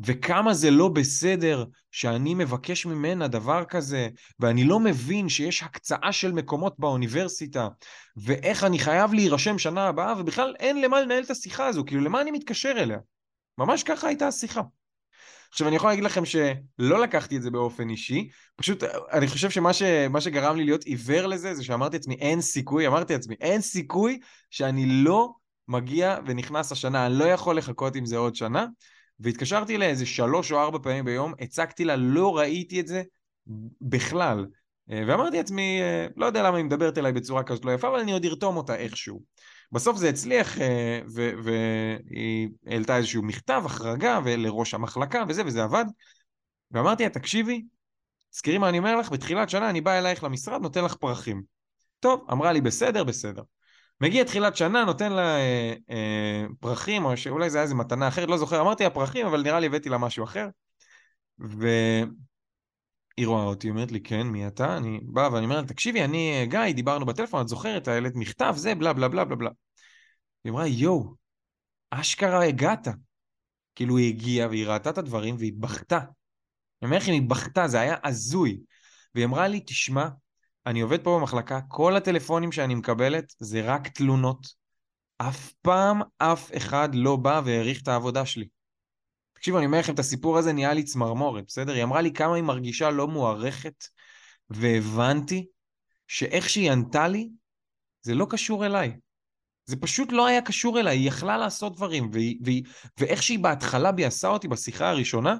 [0.00, 4.09] וכמה זה לא בסדר שאני מבקש ממנה דבר כזה,
[4.40, 7.68] ואני לא מבין שיש הקצאה של מקומות באוניברסיטה,
[8.16, 12.20] ואיך אני חייב להירשם שנה הבאה, ובכלל אין למה לנהל את השיחה הזו, כאילו למה
[12.20, 12.98] אני מתקשר אליה?
[13.59, 14.62] ממש ככה הייתה השיחה.
[15.50, 19.72] עכשיו, אני יכול להגיד לכם שלא לקחתי את זה באופן אישי, פשוט אני חושב שמה
[19.72, 19.83] ש,
[20.20, 24.87] שגרם לי להיות עיוור לזה, זה שאמרתי לעצמי, אין סיכוי, אמרתי לעצמי, אין סיכוי שאני
[24.87, 25.33] לא
[25.68, 28.66] מגיע ונכנס השנה, אני לא יכול לחכות עם זה עוד שנה.
[29.20, 33.03] והתקשרתי אליה איזה שלוש או ארבע פעמים ביום, הצגתי לה, לא ראיתי את זה
[33.81, 34.46] בכלל.
[34.88, 35.81] ואמרתי לעצמי,
[36.16, 38.77] לא יודע למה היא מדברת אליי בצורה כזאת לא יפה, אבל אני עוד ארתום אותה
[38.77, 39.22] איכשהו.
[39.72, 45.85] בסוף זה הצליח, אה, והיא העלתה איזשהו מכתב, החרגה, לראש המחלקה וזה, וזה עבד.
[46.70, 47.64] ואמרתי לה, תקשיבי,
[48.31, 51.42] תזכרי מה אני אומר לך, בתחילת שנה אני בא אלייך למשרד, נותן לך פרחים.
[52.00, 53.42] טוב, אמרה לי, בסדר, בסדר.
[54.05, 58.29] מגיע תחילת שנה, נותן לה אה, אה, פרחים, או שאולי זה היה איזה מתנה אחרת,
[58.29, 60.49] לא זוכר, אמרתי לה פרחים, אבל נראה לי הבאתי לה משהו אחר.
[61.38, 62.07] והיא
[63.27, 64.77] רואה אותי, אומרת לי, כן, מי אתה?
[64.77, 68.55] אני בא ואני אומר לה, תקשיבי, אני אה, גיא, דיברנו בטלפון, את זוכרת, העלית מכתב,
[68.57, 69.51] זה, בלה בלה בלה בלה בלה.
[70.45, 71.14] היא אמרה, יואו,
[71.90, 72.88] אשכרה הגעת.
[73.75, 75.99] כאילו היא הגיעה והיא ראתה את הדברים והיא בכתה.
[75.99, 76.07] אני
[76.83, 78.61] אומר לך, היא בכתה, זה היה הזוי.
[79.14, 80.09] והיא אמרה לי, תשמע,
[80.66, 84.46] אני עובד פה במחלקה, כל הטלפונים שאני מקבלת זה רק תלונות.
[85.18, 88.48] אף פעם אף אחד לא בא והעריך את העבודה שלי.
[89.33, 91.72] תקשיבו, אני אומר לכם, את הסיפור הזה נהיה לי צמרמורת, בסדר?
[91.72, 93.85] היא אמרה לי כמה היא מרגישה לא מוערכת,
[94.50, 95.46] והבנתי
[96.09, 97.29] שאיך שהיא ענתה לי,
[98.03, 98.96] זה לא קשור אליי.
[99.66, 102.64] זה פשוט לא היה קשור אליי, היא יכלה לעשות דברים, והיא, והיא,
[103.00, 105.37] ואיך שהיא בהתחלה ביאסה אותי בשיחה הראשונה,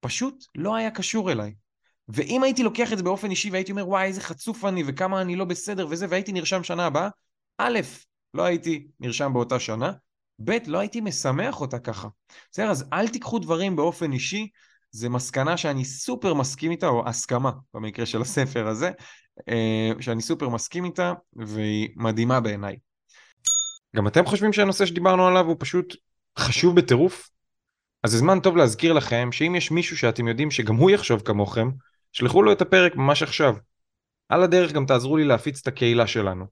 [0.00, 1.54] פשוט לא היה קשור אליי.
[2.14, 5.36] ואם הייתי לוקח את זה באופן אישי והייתי אומר, וואי, איזה חצוף אני, וכמה אני
[5.36, 7.08] לא בסדר וזה, והייתי נרשם שנה הבאה,
[7.58, 7.80] א',
[8.34, 9.92] לא הייתי נרשם באותה שנה,
[10.44, 12.08] ב', לא הייתי משמח אותה ככה.
[12.52, 14.48] בסדר, אז אל תיקחו דברים באופן אישי,
[14.90, 18.90] זה מסקנה שאני סופר מסכים איתה, או הסכמה במקרה של הספר הזה,
[19.48, 22.76] אה, שאני סופר מסכים איתה, והיא מדהימה בעיניי.
[23.96, 25.96] גם אתם חושבים שהנושא שדיברנו עליו הוא פשוט
[26.38, 27.30] חשוב בטירוף?
[28.02, 31.68] אז זה זמן טוב להזכיר לכם שאם יש מישהו שאתם יודעים שגם הוא יחשוב כמוכם,
[32.12, 33.54] שלחו לו את הפרק ממש עכשיו.
[34.28, 36.46] על הדרך גם תעזרו לי להפיץ את הקהילה שלנו.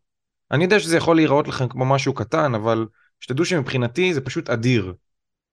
[0.51, 2.87] אני יודע שזה יכול להיראות לכם כמו משהו קטן, אבל
[3.21, 4.95] שתדעו שמבחינתי זה פשוט אדיר.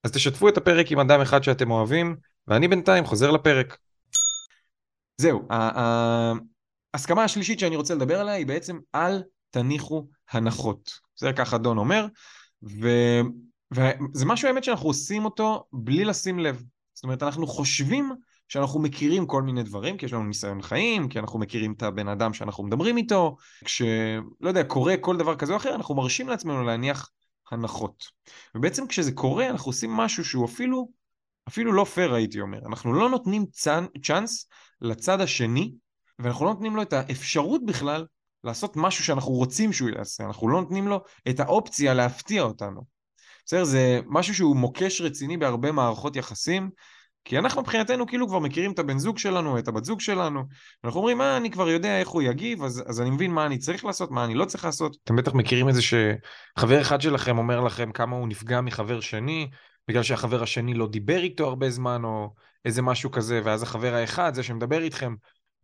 [0.04, 2.16] אז תשתפו את הפרק עם אדם אחד שאתם אוהבים,
[2.48, 3.78] ואני בינתיים חוזר לפרק.
[5.20, 5.48] זהו,
[6.94, 10.90] ההסכמה השלישית שאני רוצה לדבר עליה היא בעצם אל תניחו הנחות.
[11.16, 12.06] זה ככה דון אומר,
[12.62, 12.88] ו...
[13.74, 16.62] וזה משהו האמת שאנחנו עושים אותו בלי לשים לב.
[16.94, 18.12] זאת אומרת, אנחנו חושבים
[18.48, 22.08] שאנחנו מכירים כל מיני דברים, כי יש לנו ניסיון חיים, כי אנחנו מכירים את הבן
[22.08, 26.64] אדם שאנחנו מדברים איתו, כשלא יודע, קורה כל דבר כזה או אחר, אנחנו מרשים לעצמנו
[26.64, 27.10] להניח
[27.50, 28.04] הנחות.
[28.54, 30.88] ובעצם כשזה קורה, אנחנו עושים משהו שהוא אפילו,
[31.48, 32.58] אפילו לא פייר הייתי אומר.
[32.66, 34.48] אנחנו לא נותנים צאנ, צ'אנס
[34.80, 35.74] לצד השני,
[36.18, 38.06] ואנחנו לא נותנים לו את האפשרות בכלל
[38.44, 42.80] לעשות משהו שאנחנו רוצים שהוא יעשה, אנחנו לא נותנים לו את האופציה להפתיע אותנו.
[43.46, 43.64] בסדר?
[43.64, 46.70] זה משהו שהוא מוקש רציני בהרבה מערכות יחסים,
[47.28, 50.42] כי אנחנו מבחינתנו כאילו כבר מכירים את הבן זוג שלנו, את הבת זוג שלנו,
[50.84, 53.58] אנחנו אומרים, מה, אני כבר יודע איך הוא יגיב, אז, אז אני מבין מה אני
[53.58, 54.96] צריך לעשות, מה אני לא צריך לעשות.
[55.04, 59.50] אתם בטח מכירים את זה שחבר אחד שלכם אומר לכם כמה הוא נפגע מחבר שני,
[59.88, 64.34] בגלל שהחבר השני לא דיבר איתו הרבה זמן, או איזה משהו כזה, ואז החבר האחד,
[64.34, 65.14] זה שמדבר איתכם,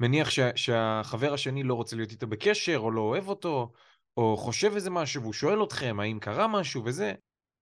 [0.01, 3.73] מניח שה, שהחבר השני לא רוצה להיות איתו בקשר, או לא אוהב אותו,
[4.17, 7.13] או חושב איזה משהו, והוא שואל אתכם האם קרה משהו וזה,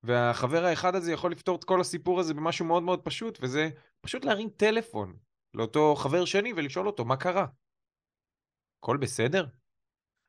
[0.03, 4.25] והחבר האחד הזה יכול לפתור את כל הסיפור הזה במשהו מאוד מאוד פשוט, וזה פשוט
[4.25, 5.17] להרים טלפון
[5.55, 7.47] לאותו חבר שני ולשאול אותו מה קרה.
[8.79, 9.47] הכל בסדר?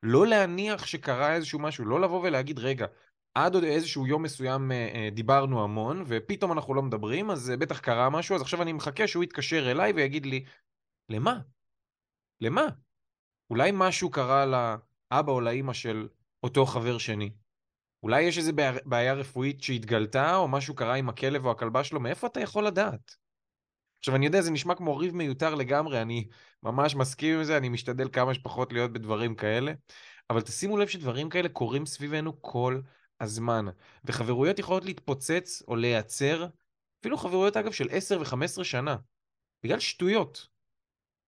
[0.03, 2.85] לא להניח שקרה איזשהו משהו, לא לבוא ולהגיד, רגע,
[3.33, 7.57] עד עוד איזשהו יום מסוים אה, אה, דיברנו המון, ופתאום אנחנו לא מדברים, אז אה,
[7.57, 10.45] בטח קרה משהו, אז עכשיו אני מחכה שהוא יתקשר אליי ויגיד לי,
[11.09, 11.39] למה?
[12.41, 12.67] למה?
[13.49, 16.07] אולי משהו קרה לאבא או לאימא של
[16.43, 17.31] אותו חבר שני.
[18.03, 18.51] אולי יש איזו
[18.85, 23.15] בעיה רפואית שהתגלתה, או משהו קרה עם הכלב או הכלבה שלו, מאיפה אתה יכול לדעת?
[23.99, 26.27] עכשיו, אני יודע, זה נשמע כמו ריב מיותר לגמרי, אני
[26.63, 29.73] ממש מסכים עם זה, אני משתדל כמה שפחות להיות בדברים כאלה,
[30.29, 32.81] אבל תשימו לב שדברים כאלה קורים סביבנו כל
[33.19, 33.65] הזמן.
[34.05, 36.47] וחברויות יכולות להתפוצץ או להיעצר,
[36.99, 38.95] אפילו חברויות אגב של 10 ו-15 שנה,
[39.63, 40.52] בגלל שטויות.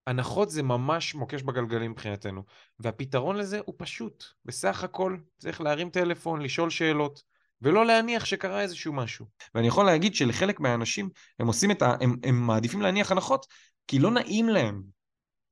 [0.07, 2.43] הנחות זה ממש מוקש בגלגלים מבחינתנו,
[2.79, 4.23] והפתרון לזה הוא פשוט.
[4.45, 7.23] בסך הכל צריך להרים טלפון, לשאול שאלות,
[7.61, 9.25] ולא להניח שקרה איזשהו משהו.
[9.55, 11.95] ואני יכול להגיד שלחלק מהאנשים, הם עושים את ה...
[12.01, 13.45] הם, הם מעדיפים להניח הנחות,
[13.87, 14.81] כי לא נעים להם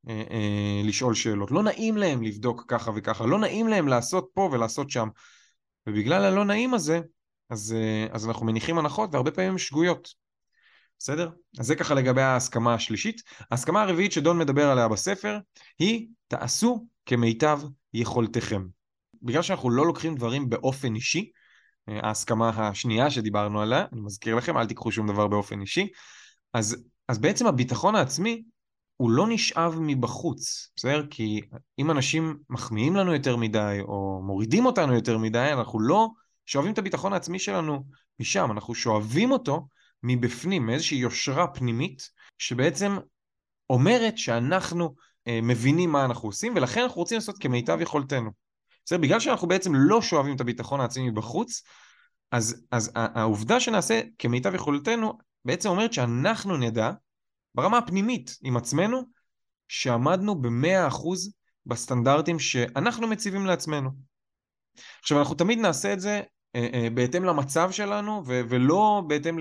[0.10, 4.50] אה, אה, לשאול שאלות, לא נעים להם לבדוק ככה וככה, לא נעים להם לעשות פה
[4.52, 5.08] ולעשות שם.
[5.88, 7.02] ובגלל הלא נעים הזה,
[7.50, 10.23] אז, אה, אז אנחנו מניחים הנחות והרבה פעמים שגויות.
[11.00, 11.30] בסדר?
[11.60, 13.22] אז זה ככה לגבי ההסכמה השלישית.
[13.52, 15.38] ההסכמה הרביעית שדון מדבר עליה בספר
[15.80, 17.60] היא תעשו כמיטב
[17.94, 18.66] יכולתכם.
[19.22, 21.32] בגלל שאנחנו לא לוקחים דברים באופן אישי,
[21.90, 25.88] אה, ההסכמה השנייה שדיברנו עליה, אני מזכיר לכם, אל תיקחו שום דבר באופן אישי,
[26.54, 28.44] אז, אז בעצם הביטחון העצמי
[28.98, 31.06] הוא לא נשאב מבחוץ, בסדר?
[31.10, 31.42] כי
[31.80, 36.08] אם אנשים מחמיאים לנו יותר מדי, או מורידים אותנו יותר מדי, אנחנו לא
[36.46, 37.84] שואבים את הביטחון העצמי שלנו
[38.20, 39.68] משם, אנחנו שואבים אותו
[40.04, 42.98] מבפנים, מאיזושהי יושרה פנימית, שבעצם
[43.70, 44.96] אומרת שאנחנו
[45.28, 48.32] אה, מבינים מה אנחנו עושים, ולכן אנחנו רוצים לעשות כמיטב יכולתנו.
[48.86, 49.00] בסדר?
[49.00, 51.64] בגלל שאנחנו בעצם לא שואבים את הביטחון העצמי מבחוץ,
[52.32, 56.92] אז, אז העובדה שנעשה כמיטב יכולתנו בעצם אומרת שאנחנו נדע
[57.56, 59.02] ברמה הפנימית עם עצמנו,
[59.68, 61.34] שעמדנו במאה אחוז
[61.66, 63.90] בסטנדרטים שאנחנו מציבים לעצמנו.
[65.00, 66.22] עכשיו אנחנו תמיד נעשה את זה
[66.94, 69.40] בהתאם למצב שלנו ו- ולא בהתאם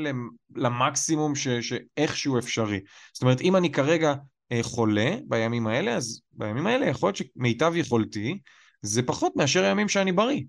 [0.56, 2.80] למקסימום ש- שאיכשהו אפשרי.
[3.14, 4.14] זאת אומרת אם אני כרגע
[4.52, 8.38] אה, חולה בימים האלה, אז בימים האלה יכול להיות שמיטב יכולתי
[8.82, 10.42] זה פחות מאשר הימים שאני בריא.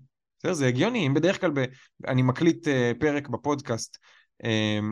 [0.50, 1.64] זה הגיוני, אם בדרך כלל ב-
[2.06, 3.96] אני מקליט פרק בפודקאסט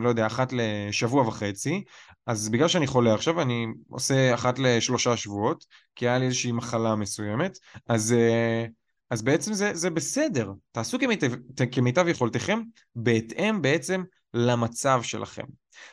[0.01, 1.83] לא יודע, אחת לשבוע וחצי,
[2.25, 6.95] אז בגלל שאני חולה עכשיו, אני עושה אחת לשלושה שבועות, כי היה לי איזושהי מחלה
[6.95, 7.57] מסוימת,
[7.87, 8.65] אז, אה,
[9.13, 10.51] אז בעצם זה, זה בסדר.
[10.71, 11.31] תעשו כמיטב,
[11.71, 12.61] כמיטב יכולתכם,
[12.95, 15.43] בהתאם בעצם למצב שלכם.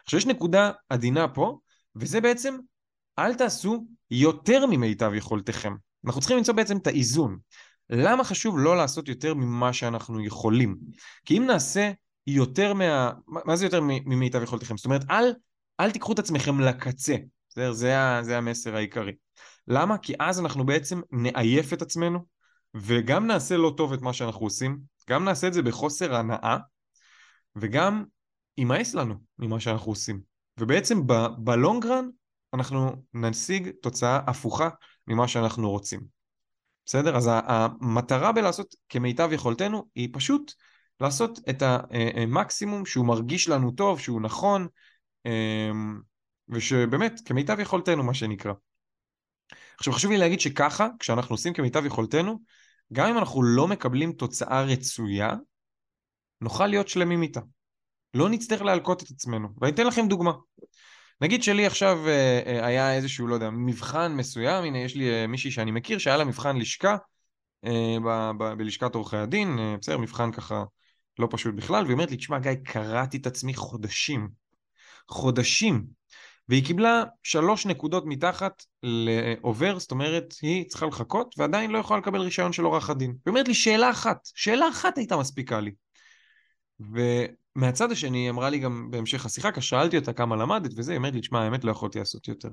[0.05, 1.59] עכשיו יש נקודה עדינה פה,
[1.97, 2.57] וזה בעצם,
[3.19, 5.75] אל תעשו יותר ממיטב יכולתכם.
[6.07, 7.39] אנחנו צריכים למצוא בעצם את האיזון.
[7.91, 10.77] למה חשוב לא לעשות יותר ממה שאנחנו יכולים?
[11.25, 11.93] כי אם נעשה
[12.27, 13.13] יותר מה...
[13.27, 14.77] מה זה יותר ממיטב יכולתכם?
[14.77, 15.33] זאת אומרת, אל
[15.81, 17.17] אל תיקחו את עצמכם לקצה,
[17.51, 17.73] בסדר?
[17.73, 19.13] זה, זה המסר העיקרי.
[19.69, 19.99] למה?
[19.99, 22.25] כי אז אנחנו בעצם נעייף את עצמנו,
[22.75, 24.79] וגם נעשה לא טוב את מה שאנחנו עושים,
[25.11, 26.57] גם נעשה את זה בחוסר הנאה,
[27.57, 28.05] וגם
[28.59, 30.21] יימאס לנו ממה שאנחנו עושים.
[30.61, 31.03] ובעצם
[31.39, 32.09] בלונגרן
[32.55, 34.69] אנחנו נשיג תוצאה הפוכה
[35.07, 36.01] ממה שאנחנו רוצים.
[36.87, 37.17] בסדר?
[37.17, 40.53] אז המטרה בלעשות כמיטב יכולתנו היא פשוט
[41.01, 44.69] לעשות את המקסימום שהוא מרגיש לנו טוב, שהוא נכון,
[45.27, 46.01] אמ,
[46.49, 48.53] ושבאמת, כמיטב יכולתנו, מה שנקרא.
[49.79, 52.41] עכשיו חשוב לי להגיד שככה, כשאנחנו עושים כמיטב יכולתנו,
[52.93, 55.31] גם אם אנחנו לא מקבלים תוצאה רצויה,
[56.41, 57.41] נוכל להיות שלמים איתה.
[58.15, 59.49] לא נצטרך להלקוט את עצמנו.
[59.61, 60.33] ואני אתן לכם דוגמה.
[61.21, 65.27] נגיד שלי עכשיו אה, אה, היה איזשהו, לא יודע, מבחן מסוים, הנה יש לי אה,
[65.27, 66.97] מישהי שאני מכיר שהיה לה מבחן לשכה
[68.05, 70.65] ב- ב- בלשכת עורכי הדין, בסדר, מבחן ככה
[71.19, 74.29] לא פשוט בכלל, והיא אומרת לי, תשמע גיא, קראתי את עצמי חודשים
[75.11, 75.87] חודשים,
[76.51, 82.21] והיא קיבלה שלוש נקודות מתחת לעובר, זאת אומרת, היא צריכה לחכות ועדיין לא יכולה לקבל
[82.21, 83.11] רישיון של עורך הדין.
[83.11, 85.73] היא אומרת לי, שאלה אחת, שאלה אחת הייתה מספיקה לי.
[86.81, 91.15] ומהצד השני, היא אמרה לי גם בהמשך השיחה, כששאלתי אותה כמה למדת וזה, היא אומרת
[91.15, 92.49] לי, תשמע, האמת לא יכולתי לעשות יותר.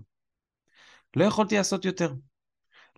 [1.16, 2.14] לא יכולתי לעשות יותר.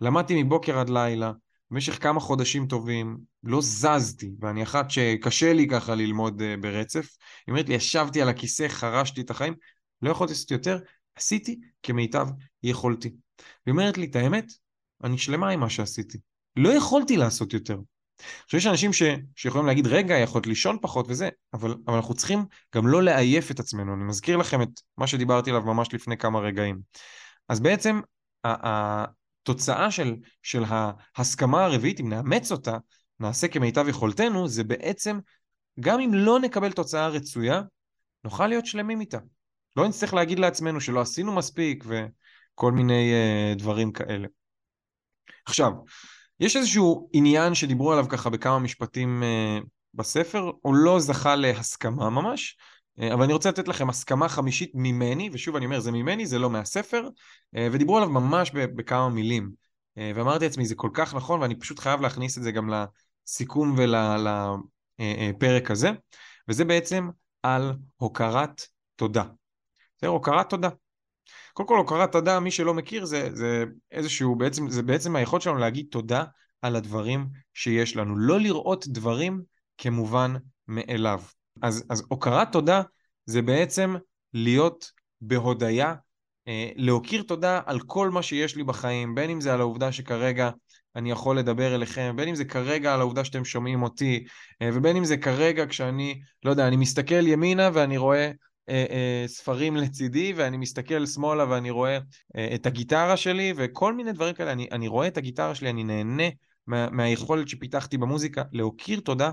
[0.00, 1.32] למדתי מבוקר עד לילה,
[1.70, 7.16] במשך כמה חודשים טובים, לא זזתי, ואני אחת שקשה לי ככה ללמוד uh, ברצף.
[7.46, 9.54] היא אומרת לי, ישבתי על הכיסא, חרשתי את החיים,
[10.02, 10.78] לא יכולתי לעשות יותר,
[11.14, 12.28] עשיתי כמיטב
[12.62, 13.08] יכולתי.
[13.66, 14.52] היא אומרת לי, את האמת,
[15.04, 16.18] אני שלמה עם מה שעשיתי.
[16.56, 17.78] לא יכולתי לעשות יותר.
[18.44, 19.02] עכשיו יש אנשים ש,
[19.36, 23.60] שיכולים להגיד, רגע, יכולת לישון פחות וזה, אבל, אבל אנחנו צריכים גם לא לעייף את
[23.60, 23.94] עצמנו.
[23.94, 26.80] אני מזכיר לכם את מה שדיברתי עליו ממש לפני כמה רגעים.
[27.48, 28.00] אז בעצם,
[28.44, 30.62] התוצאה של, של
[31.16, 32.78] ההסכמה הרביעית, אם נאמץ אותה,
[33.20, 35.18] נעשה כמיטב יכולתנו, זה בעצם,
[35.80, 37.62] גם אם לא נקבל תוצאה רצויה,
[38.24, 39.18] נוכל להיות שלמים איתה.
[39.76, 44.28] לא נצטרך להגיד לעצמנו שלא עשינו מספיק וכל מיני uh, דברים כאלה.
[45.46, 45.72] עכשיו,
[46.40, 52.56] יש איזשהו עניין שדיברו עליו ככה בכמה משפטים uh, בספר, הוא לא זכה להסכמה ממש,
[53.00, 56.38] uh, אבל אני רוצה לתת לכם הסכמה חמישית ממני, ושוב אני אומר, זה ממני, זה
[56.38, 59.50] לא מהספר, uh, ודיברו עליו ממש בכמה מילים.
[59.98, 63.76] Uh, ואמרתי לעצמי, זה כל כך נכון, ואני פשוט חייב להכניס את זה גם לסיכום
[64.98, 65.90] ולפרק הזה,
[66.48, 67.08] וזה בעצם
[67.42, 68.62] על הוקרת
[68.96, 69.24] תודה.
[70.00, 70.68] זה הוקרת תודה.
[71.52, 75.58] קודם כל הוקרת תודה, מי שלא מכיר, זה, זה איזשהו, בעצם, זה בעצם היכולת שלנו
[75.58, 76.24] להגיד תודה
[76.62, 78.18] על הדברים שיש לנו.
[78.18, 79.42] לא לראות דברים
[79.78, 80.34] כמובן
[80.68, 81.20] מאליו.
[81.62, 82.82] אז, אז הוקרת תודה
[83.26, 83.94] זה בעצם
[84.34, 85.94] להיות בהודיה,
[86.48, 90.50] אה, להוקיר תודה על כל מה שיש לי בחיים, בין אם זה על העובדה שכרגע
[90.96, 94.24] אני יכול לדבר אליכם, בין אם זה כרגע על העובדה שאתם שומעים אותי,
[94.62, 98.32] אה, ובין אם זה כרגע כשאני, לא יודע, אני מסתכל ימינה ואני רואה אה, אה,
[99.26, 101.98] ספרים לצידי, ואני מסתכל שמאלה ואני רואה
[102.36, 104.52] אה, את הגיטרה שלי, וכל מיני דברים כאלה.
[104.52, 106.28] אני, אני רואה את הגיטרה שלי, אני נהנה
[106.66, 109.30] מה, מהיכולת שפיתחתי במוזיקה, להוקיר תודה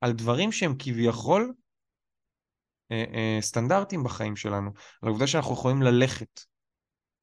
[0.00, 1.52] על דברים שהם כביכול
[2.92, 4.70] אה, אה, סטנדרטים בחיים שלנו,
[5.02, 6.40] על העובדה שאנחנו יכולים ללכת.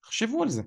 [0.01, 0.61] תחשבו על זה.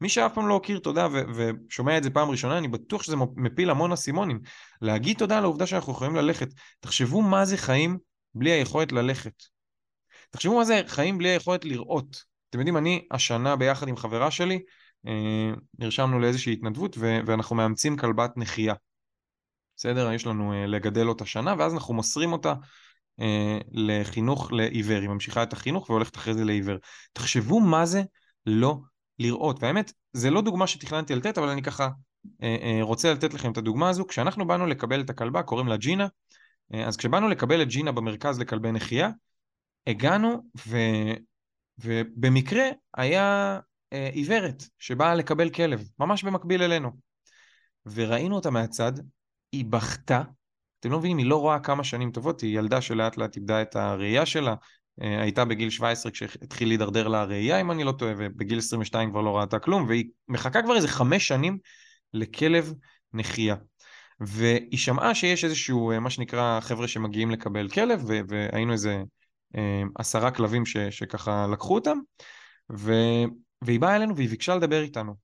[0.00, 3.16] מי שאף פעם לא הוקיר תודה ו- ושומע את זה פעם ראשונה, אני בטוח שזה
[3.36, 4.40] מפיל המון אסימונים.
[4.82, 6.48] להגיד תודה על העובדה שאנחנו יכולים ללכת.
[6.80, 7.98] תחשבו מה זה חיים
[8.34, 9.55] בלי היכולת ללכת.
[10.30, 12.24] תחשבו מה זה חיים בלי היכולת לראות.
[12.50, 14.62] אתם יודעים, אני השנה ביחד עם חברה שלי,
[15.06, 18.74] אה, נרשמנו לאיזושהי התנדבות ו- ואנחנו מאמצים כלבת נחייה.
[19.76, 20.12] בסדר?
[20.12, 22.54] יש לנו אה, לגדל אותה שנה, ואז אנחנו מוסרים אותה
[23.20, 25.00] אה, לחינוך לעיוור.
[25.00, 26.76] היא ממשיכה את החינוך והולכת אחרי זה לעיוור.
[27.12, 28.02] תחשבו מה זה
[28.46, 28.78] לא
[29.18, 29.62] לראות.
[29.62, 31.88] והאמת, זה לא דוגמה שתכננתי לתת, אבל אני ככה
[32.82, 34.06] רוצה לתת לכם את הדוגמה הזו.
[34.06, 36.06] כשאנחנו באנו לקבל את הכלבה, קוראים לה ג'ינה,
[36.86, 39.10] אז כשבאנו לקבל את ג'ינה במרכז לכלבי נחייה,
[39.86, 40.76] הגענו ו...
[41.78, 42.64] ובמקרה
[42.96, 43.58] היה
[43.92, 46.90] אה, עיוורת שבאה לקבל כלב, ממש במקביל אלינו.
[47.86, 48.92] וראינו אותה מהצד,
[49.52, 50.22] היא בכתה,
[50.80, 53.76] אתם לא מבינים, היא לא רואה כמה שנים טובות, היא ילדה שלאט לאט איבדה את
[53.76, 54.54] הראייה שלה,
[55.02, 59.20] אה, הייתה בגיל 17 כשהתחיל להידרדר לה הראייה, אם אני לא טועה, ובגיל 22 כבר
[59.20, 61.58] לא ראתה כלום, והיא מחכה כבר איזה חמש שנים
[62.14, 62.74] לכלב
[63.12, 63.56] נחייה.
[64.20, 69.02] והיא שמעה שיש איזשהו, אה, מה שנקרא, חבר'ה שמגיעים לקבל כלב, והיינו איזה
[69.94, 71.98] עשרה כלבים ש, שככה לקחו אותם,
[72.72, 72.92] ו,
[73.62, 75.14] והיא באה אלינו והיא ביקשה לדבר איתנו.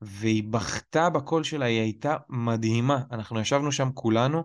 [0.00, 3.02] והיא בכתה בקול שלה, היא הייתה מדהימה.
[3.12, 4.44] אנחנו ישבנו שם כולנו,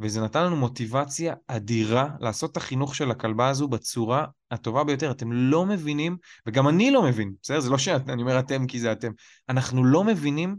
[0.00, 5.10] וזה נתן לנו מוטיבציה אדירה לעשות את החינוך של הכלבה הזו בצורה הטובה ביותר.
[5.10, 7.60] אתם לא מבינים, וגם אני לא מבין, בסדר?
[7.60, 9.12] זה לא שאני אומר אתם כי זה אתם.
[9.48, 10.56] אנחנו לא מבינים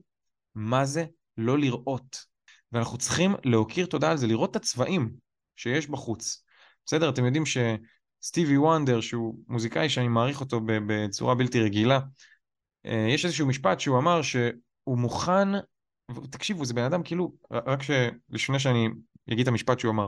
[0.56, 1.06] מה זה
[1.38, 2.26] לא לראות.
[2.72, 5.12] ואנחנו צריכים להכיר תודה על זה, לראות את הצבעים
[5.56, 6.45] שיש בחוץ.
[6.86, 7.10] בסדר?
[7.10, 12.00] אתם יודעים שסטיבי וונדר, שהוא מוזיקאי שאני מעריך אותו בצורה בלתי רגילה,
[12.86, 15.48] אה, יש איזשהו משפט שהוא אמר שהוא מוכן,
[16.30, 17.92] תקשיבו, זה בן אדם כאילו, רק ש...
[18.30, 18.90] לפני שאני
[19.34, 20.08] אגיד את המשפט שהוא אמר,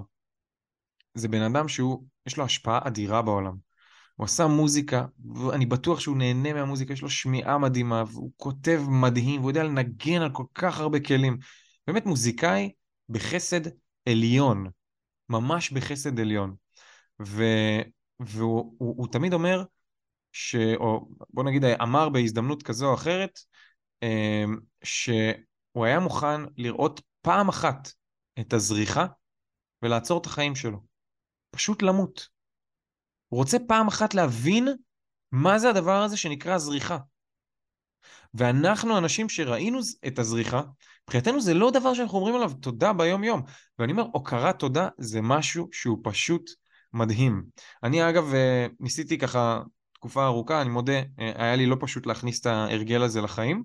[1.13, 3.67] זה בן אדם שהוא, יש לו השפעה אדירה בעולם.
[4.15, 9.39] הוא עשה מוזיקה, ואני בטוח שהוא נהנה מהמוזיקה, יש לו שמיעה מדהימה, והוא כותב מדהים,
[9.39, 11.37] והוא יודע לנגן על כל כך הרבה כלים.
[11.87, 12.71] באמת מוזיקאי
[13.09, 13.61] בחסד
[14.09, 14.67] עליון,
[15.29, 16.55] ממש בחסד עליון.
[17.21, 17.43] ו,
[18.19, 19.63] והוא הוא, הוא תמיד אומר,
[20.31, 23.39] ש, או בוא נגיד אמר בהזדמנות כזו או אחרת,
[24.03, 27.91] אמ, שהוא היה מוכן לראות פעם אחת
[28.39, 29.05] את הזריחה
[29.81, 30.79] ולעצור את החיים שלו.
[31.51, 32.27] פשוט למות.
[33.27, 34.67] הוא רוצה פעם אחת להבין
[35.31, 36.97] מה זה הדבר הזה שנקרא זריחה.
[38.33, 40.61] ואנחנו אנשים שראינו את הזריחה,
[41.03, 43.41] מבחינתנו זה לא דבר שאנחנו אומרים עליו תודה ביום יום.
[43.79, 46.49] ואני אומר, הוקרת תודה זה משהו שהוא פשוט
[46.93, 47.43] מדהים.
[47.83, 49.61] אני אגב אה, ניסיתי ככה
[49.93, 53.63] תקופה ארוכה, אני מודה, אה, היה לי לא פשוט להכניס את ההרגל הזה לחיים,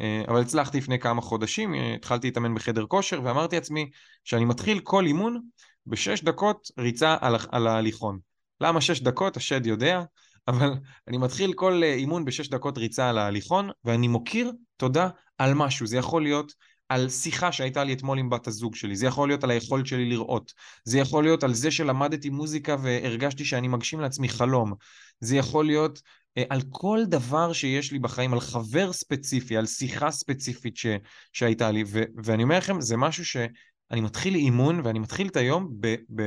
[0.00, 3.90] אה, אבל הצלחתי לפני כמה חודשים, התחלתי להתאמן בחדר כושר ואמרתי לעצמי
[4.24, 5.40] שאני מתחיל כל אימון
[5.86, 8.18] בשש דקות ריצה על, על ההליכון.
[8.60, 9.36] למה שש דקות?
[9.36, 10.02] השד יודע,
[10.48, 10.72] אבל
[11.08, 15.86] אני מתחיל כל אימון בשש דקות ריצה על ההליכון, ואני מוקיר תודה על משהו.
[15.86, 16.52] זה יכול להיות
[16.90, 20.08] על שיחה שהייתה לי אתמול עם בת הזוג שלי, זה יכול להיות על היכולת שלי
[20.08, 20.52] לראות,
[20.84, 24.72] זה יכול להיות על זה שלמדתי מוזיקה והרגשתי שאני מגשים לעצמי חלום,
[25.20, 26.00] זה יכול להיות
[26.38, 30.86] אה, על כל דבר שיש לי בחיים, על חבר ספציפי, על שיחה ספציפית ש,
[31.32, 35.68] שהייתה לי, ו, ואני אומר לכם, זה משהו שאני מתחיל אימון ואני מתחיל את היום
[35.80, 36.22] ב, ב,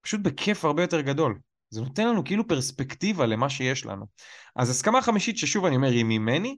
[0.00, 1.38] פשוט בכיף הרבה יותר גדול.
[1.70, 4.06] זה נותן לנו כאילו פרספקטיבה למה שיש לנו.
[4.56, 6.56] אז הסכמה חמישית, ששוב אני אומר, היא ממני,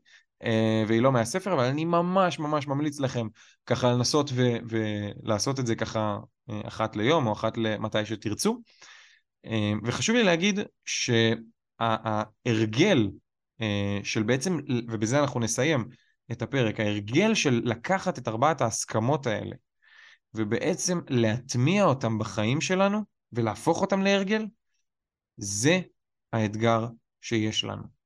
[0.89, 3.27] והיא לא מהספר, אבל אני ממש ממש ממליץ לכם
[3.67, 6.19] ככה לנסות ו- ולעשות את זה ככה
[6.51, 8.63] אה, אחת ליום או אחת למתי שתרצו.
[9.47, 10.61] אה, וחשוב לי להגיד
[11.81, 13.11] שההרגל
[14.03, 14.59] של בעצם,
[14.89, 15.89] ובזה אנחנו נסיים
[16.33, 19.57] את הפרק, ההרגל של לקחת את ארבעת ההסכמות האלה
[20.35, 23.01] ובעצם להטמיע אותם בחיים שלנו
[23.33, 24.47] ולהפוך אותם להרגל,
[25.37, 25.81] זה
[26.33, 26.87] האתגר
[27.21, 27.98] שיש לנו.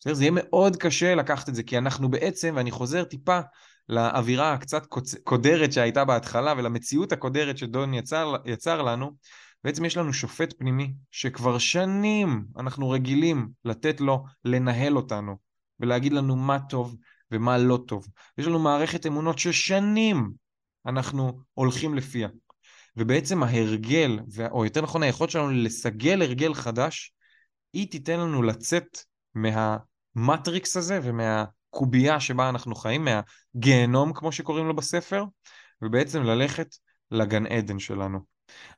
[0.00, 0.14] בסדר?
[0.14, 3.40] זה יהיה מאוד קשה לקחת את זה, כי אנחנו בעצם, ואני חוזר טיפה
[3.88, 4.86] לאווירה הקצת
[5.24, 9.12] קודרת שהייתה בהתחלה ולמציאות הקודרת שדון יצר, יצר לנו,
[9.64, 15.36] בעצם יש לנו שופט פנימי שכבר שנים אנחנו רגילים לתת לו לנהל אותנו
[15.80, 16.96] ולהגיד לנו מה טוב
[17.30, 18.06] ומה לא טוב.
[18.38, 20.30] יש לנו מערכת אמונות ששנים
[20.86, 22.28] אנחנו הולכים לפיה.
[22.96, 24.18] ובעצם ההרגל,
[24.50, 27.12] או יותר נכון היכולת שלנו לסגל הרגל חדש,
[27.72, 28.98] היא תיתן לנו לצאת
[30.18, 35.24] מהמטריקס הזה ומהקובייה שבה אנחנו חיים, מהגיהנום כמו שקוראים לו בספר,
[35.82, 36.76] ובעצם ללכת
[37.10, 38.18] לגן עדן שלנו.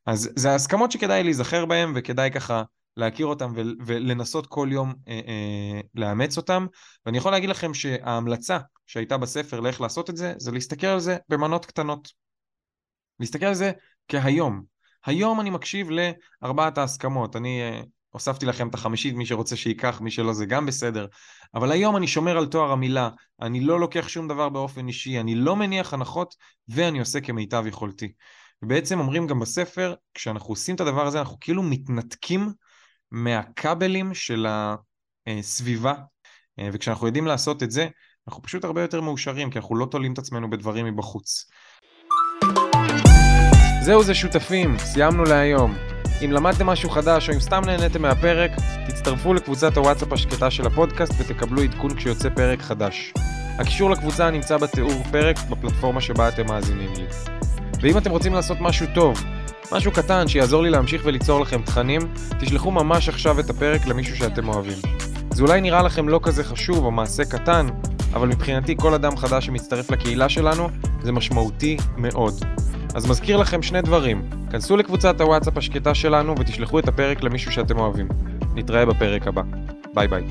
[0.07, 2.63] אז זה ההסכמות שכדאי להיזכר בהן וכדאי ככה
[2.97, 3.47] להכיר אותן
[3.87, 6.67] ולנסות כל יום אה, אה, לאמץ אותן.
[7.07, 11.17] ואני יכול להגיד לכם שההמלצה שהייתה בספר לאיך לעשות את זה, זה להסתכל על זה
[11.29, 12.09] במנות קטנות.
[13.21, 13.73] להסתכל על זה
[14.09, 14.63] כהיום.
[15.07, 17.37] היום אני מקשיב לארבעת ההסכמות.
[17.37, 21.07] אני אה, הוספתי לכם את החמישית, מי שרוצה שייקח, מי שלא זה גם בסדר.
[21.55, 23.11] אבל היום אני שומר על תואר המילה,
[23.43, 26.35] אני לא לוקח שום דבר באופן אישי, אני לא מניח הנחות,
[26.69, 28.13] ואני עושה כמיטב יכולתי.
[28.63, 32.53] ובעצם אומרים גם בספר, כשאנחנו עושים את הדבר הזה, אנחנו כאילו מתנתקים
[33.11, 34.47] מהכבלים של
[35.27, 35.95] הסביבה,
[36.59, 37.89] אה, וכשאנחנו יודעים לעשות את זה,
[38.29, 41.51] אנחנו פשוט הרבה יותר מאושרים, כי אנחנו לא תולים את עצמנו בדברים מבחוץ.
[43.83, 46.00] זהו זה שותפים, סיימנו להיום.
[46.25, 48.51] אם למדתם משהו חדש או אם סתם נהניתם מהפרק,
[48.89, 53.13] תצטרפו לקבוצת הוואטסאפ השקטה של הפודקאסט ותקבלו עדכון כשיוצא פרק חדש.
[53.59, 57.05] הקישור לקבוצה נמצא בתיאור פרק בפלטפורמה שבה אתם מאזינים לי.
[57.81, 59.25] ואם אתם רוצים לעשות משהו טוב,
[59.73, 62.01] משהו קטן שיעזור לי להמשיך וליצור לכם תכנים,
[62.41, 64.79] תשלחו ממש עכשיו את הפרק למישהו שאתם אוהבים.
[65.31, 67.67] זה אולי נראה לכם לא כזה חשוב או מעשה קטן,
[68.13, 70.69] אבל מבחינתי כל אדם חדש שמצטרף לקהילה שלנו
[71.03, 72.45] זה משמעותי מאוד.
[72.95, 77.79] אז מזכיר לכם שני דברים, כנסו לקבוצת הוואטסאפ השקטה שלנו ותשלחו את הפרק למישהו שאתם
[77.79, 78.09] אוהבים.
[78.55, 79.43] נתראה בפרק הבא.
[79.95, 80.23] ביי ביי.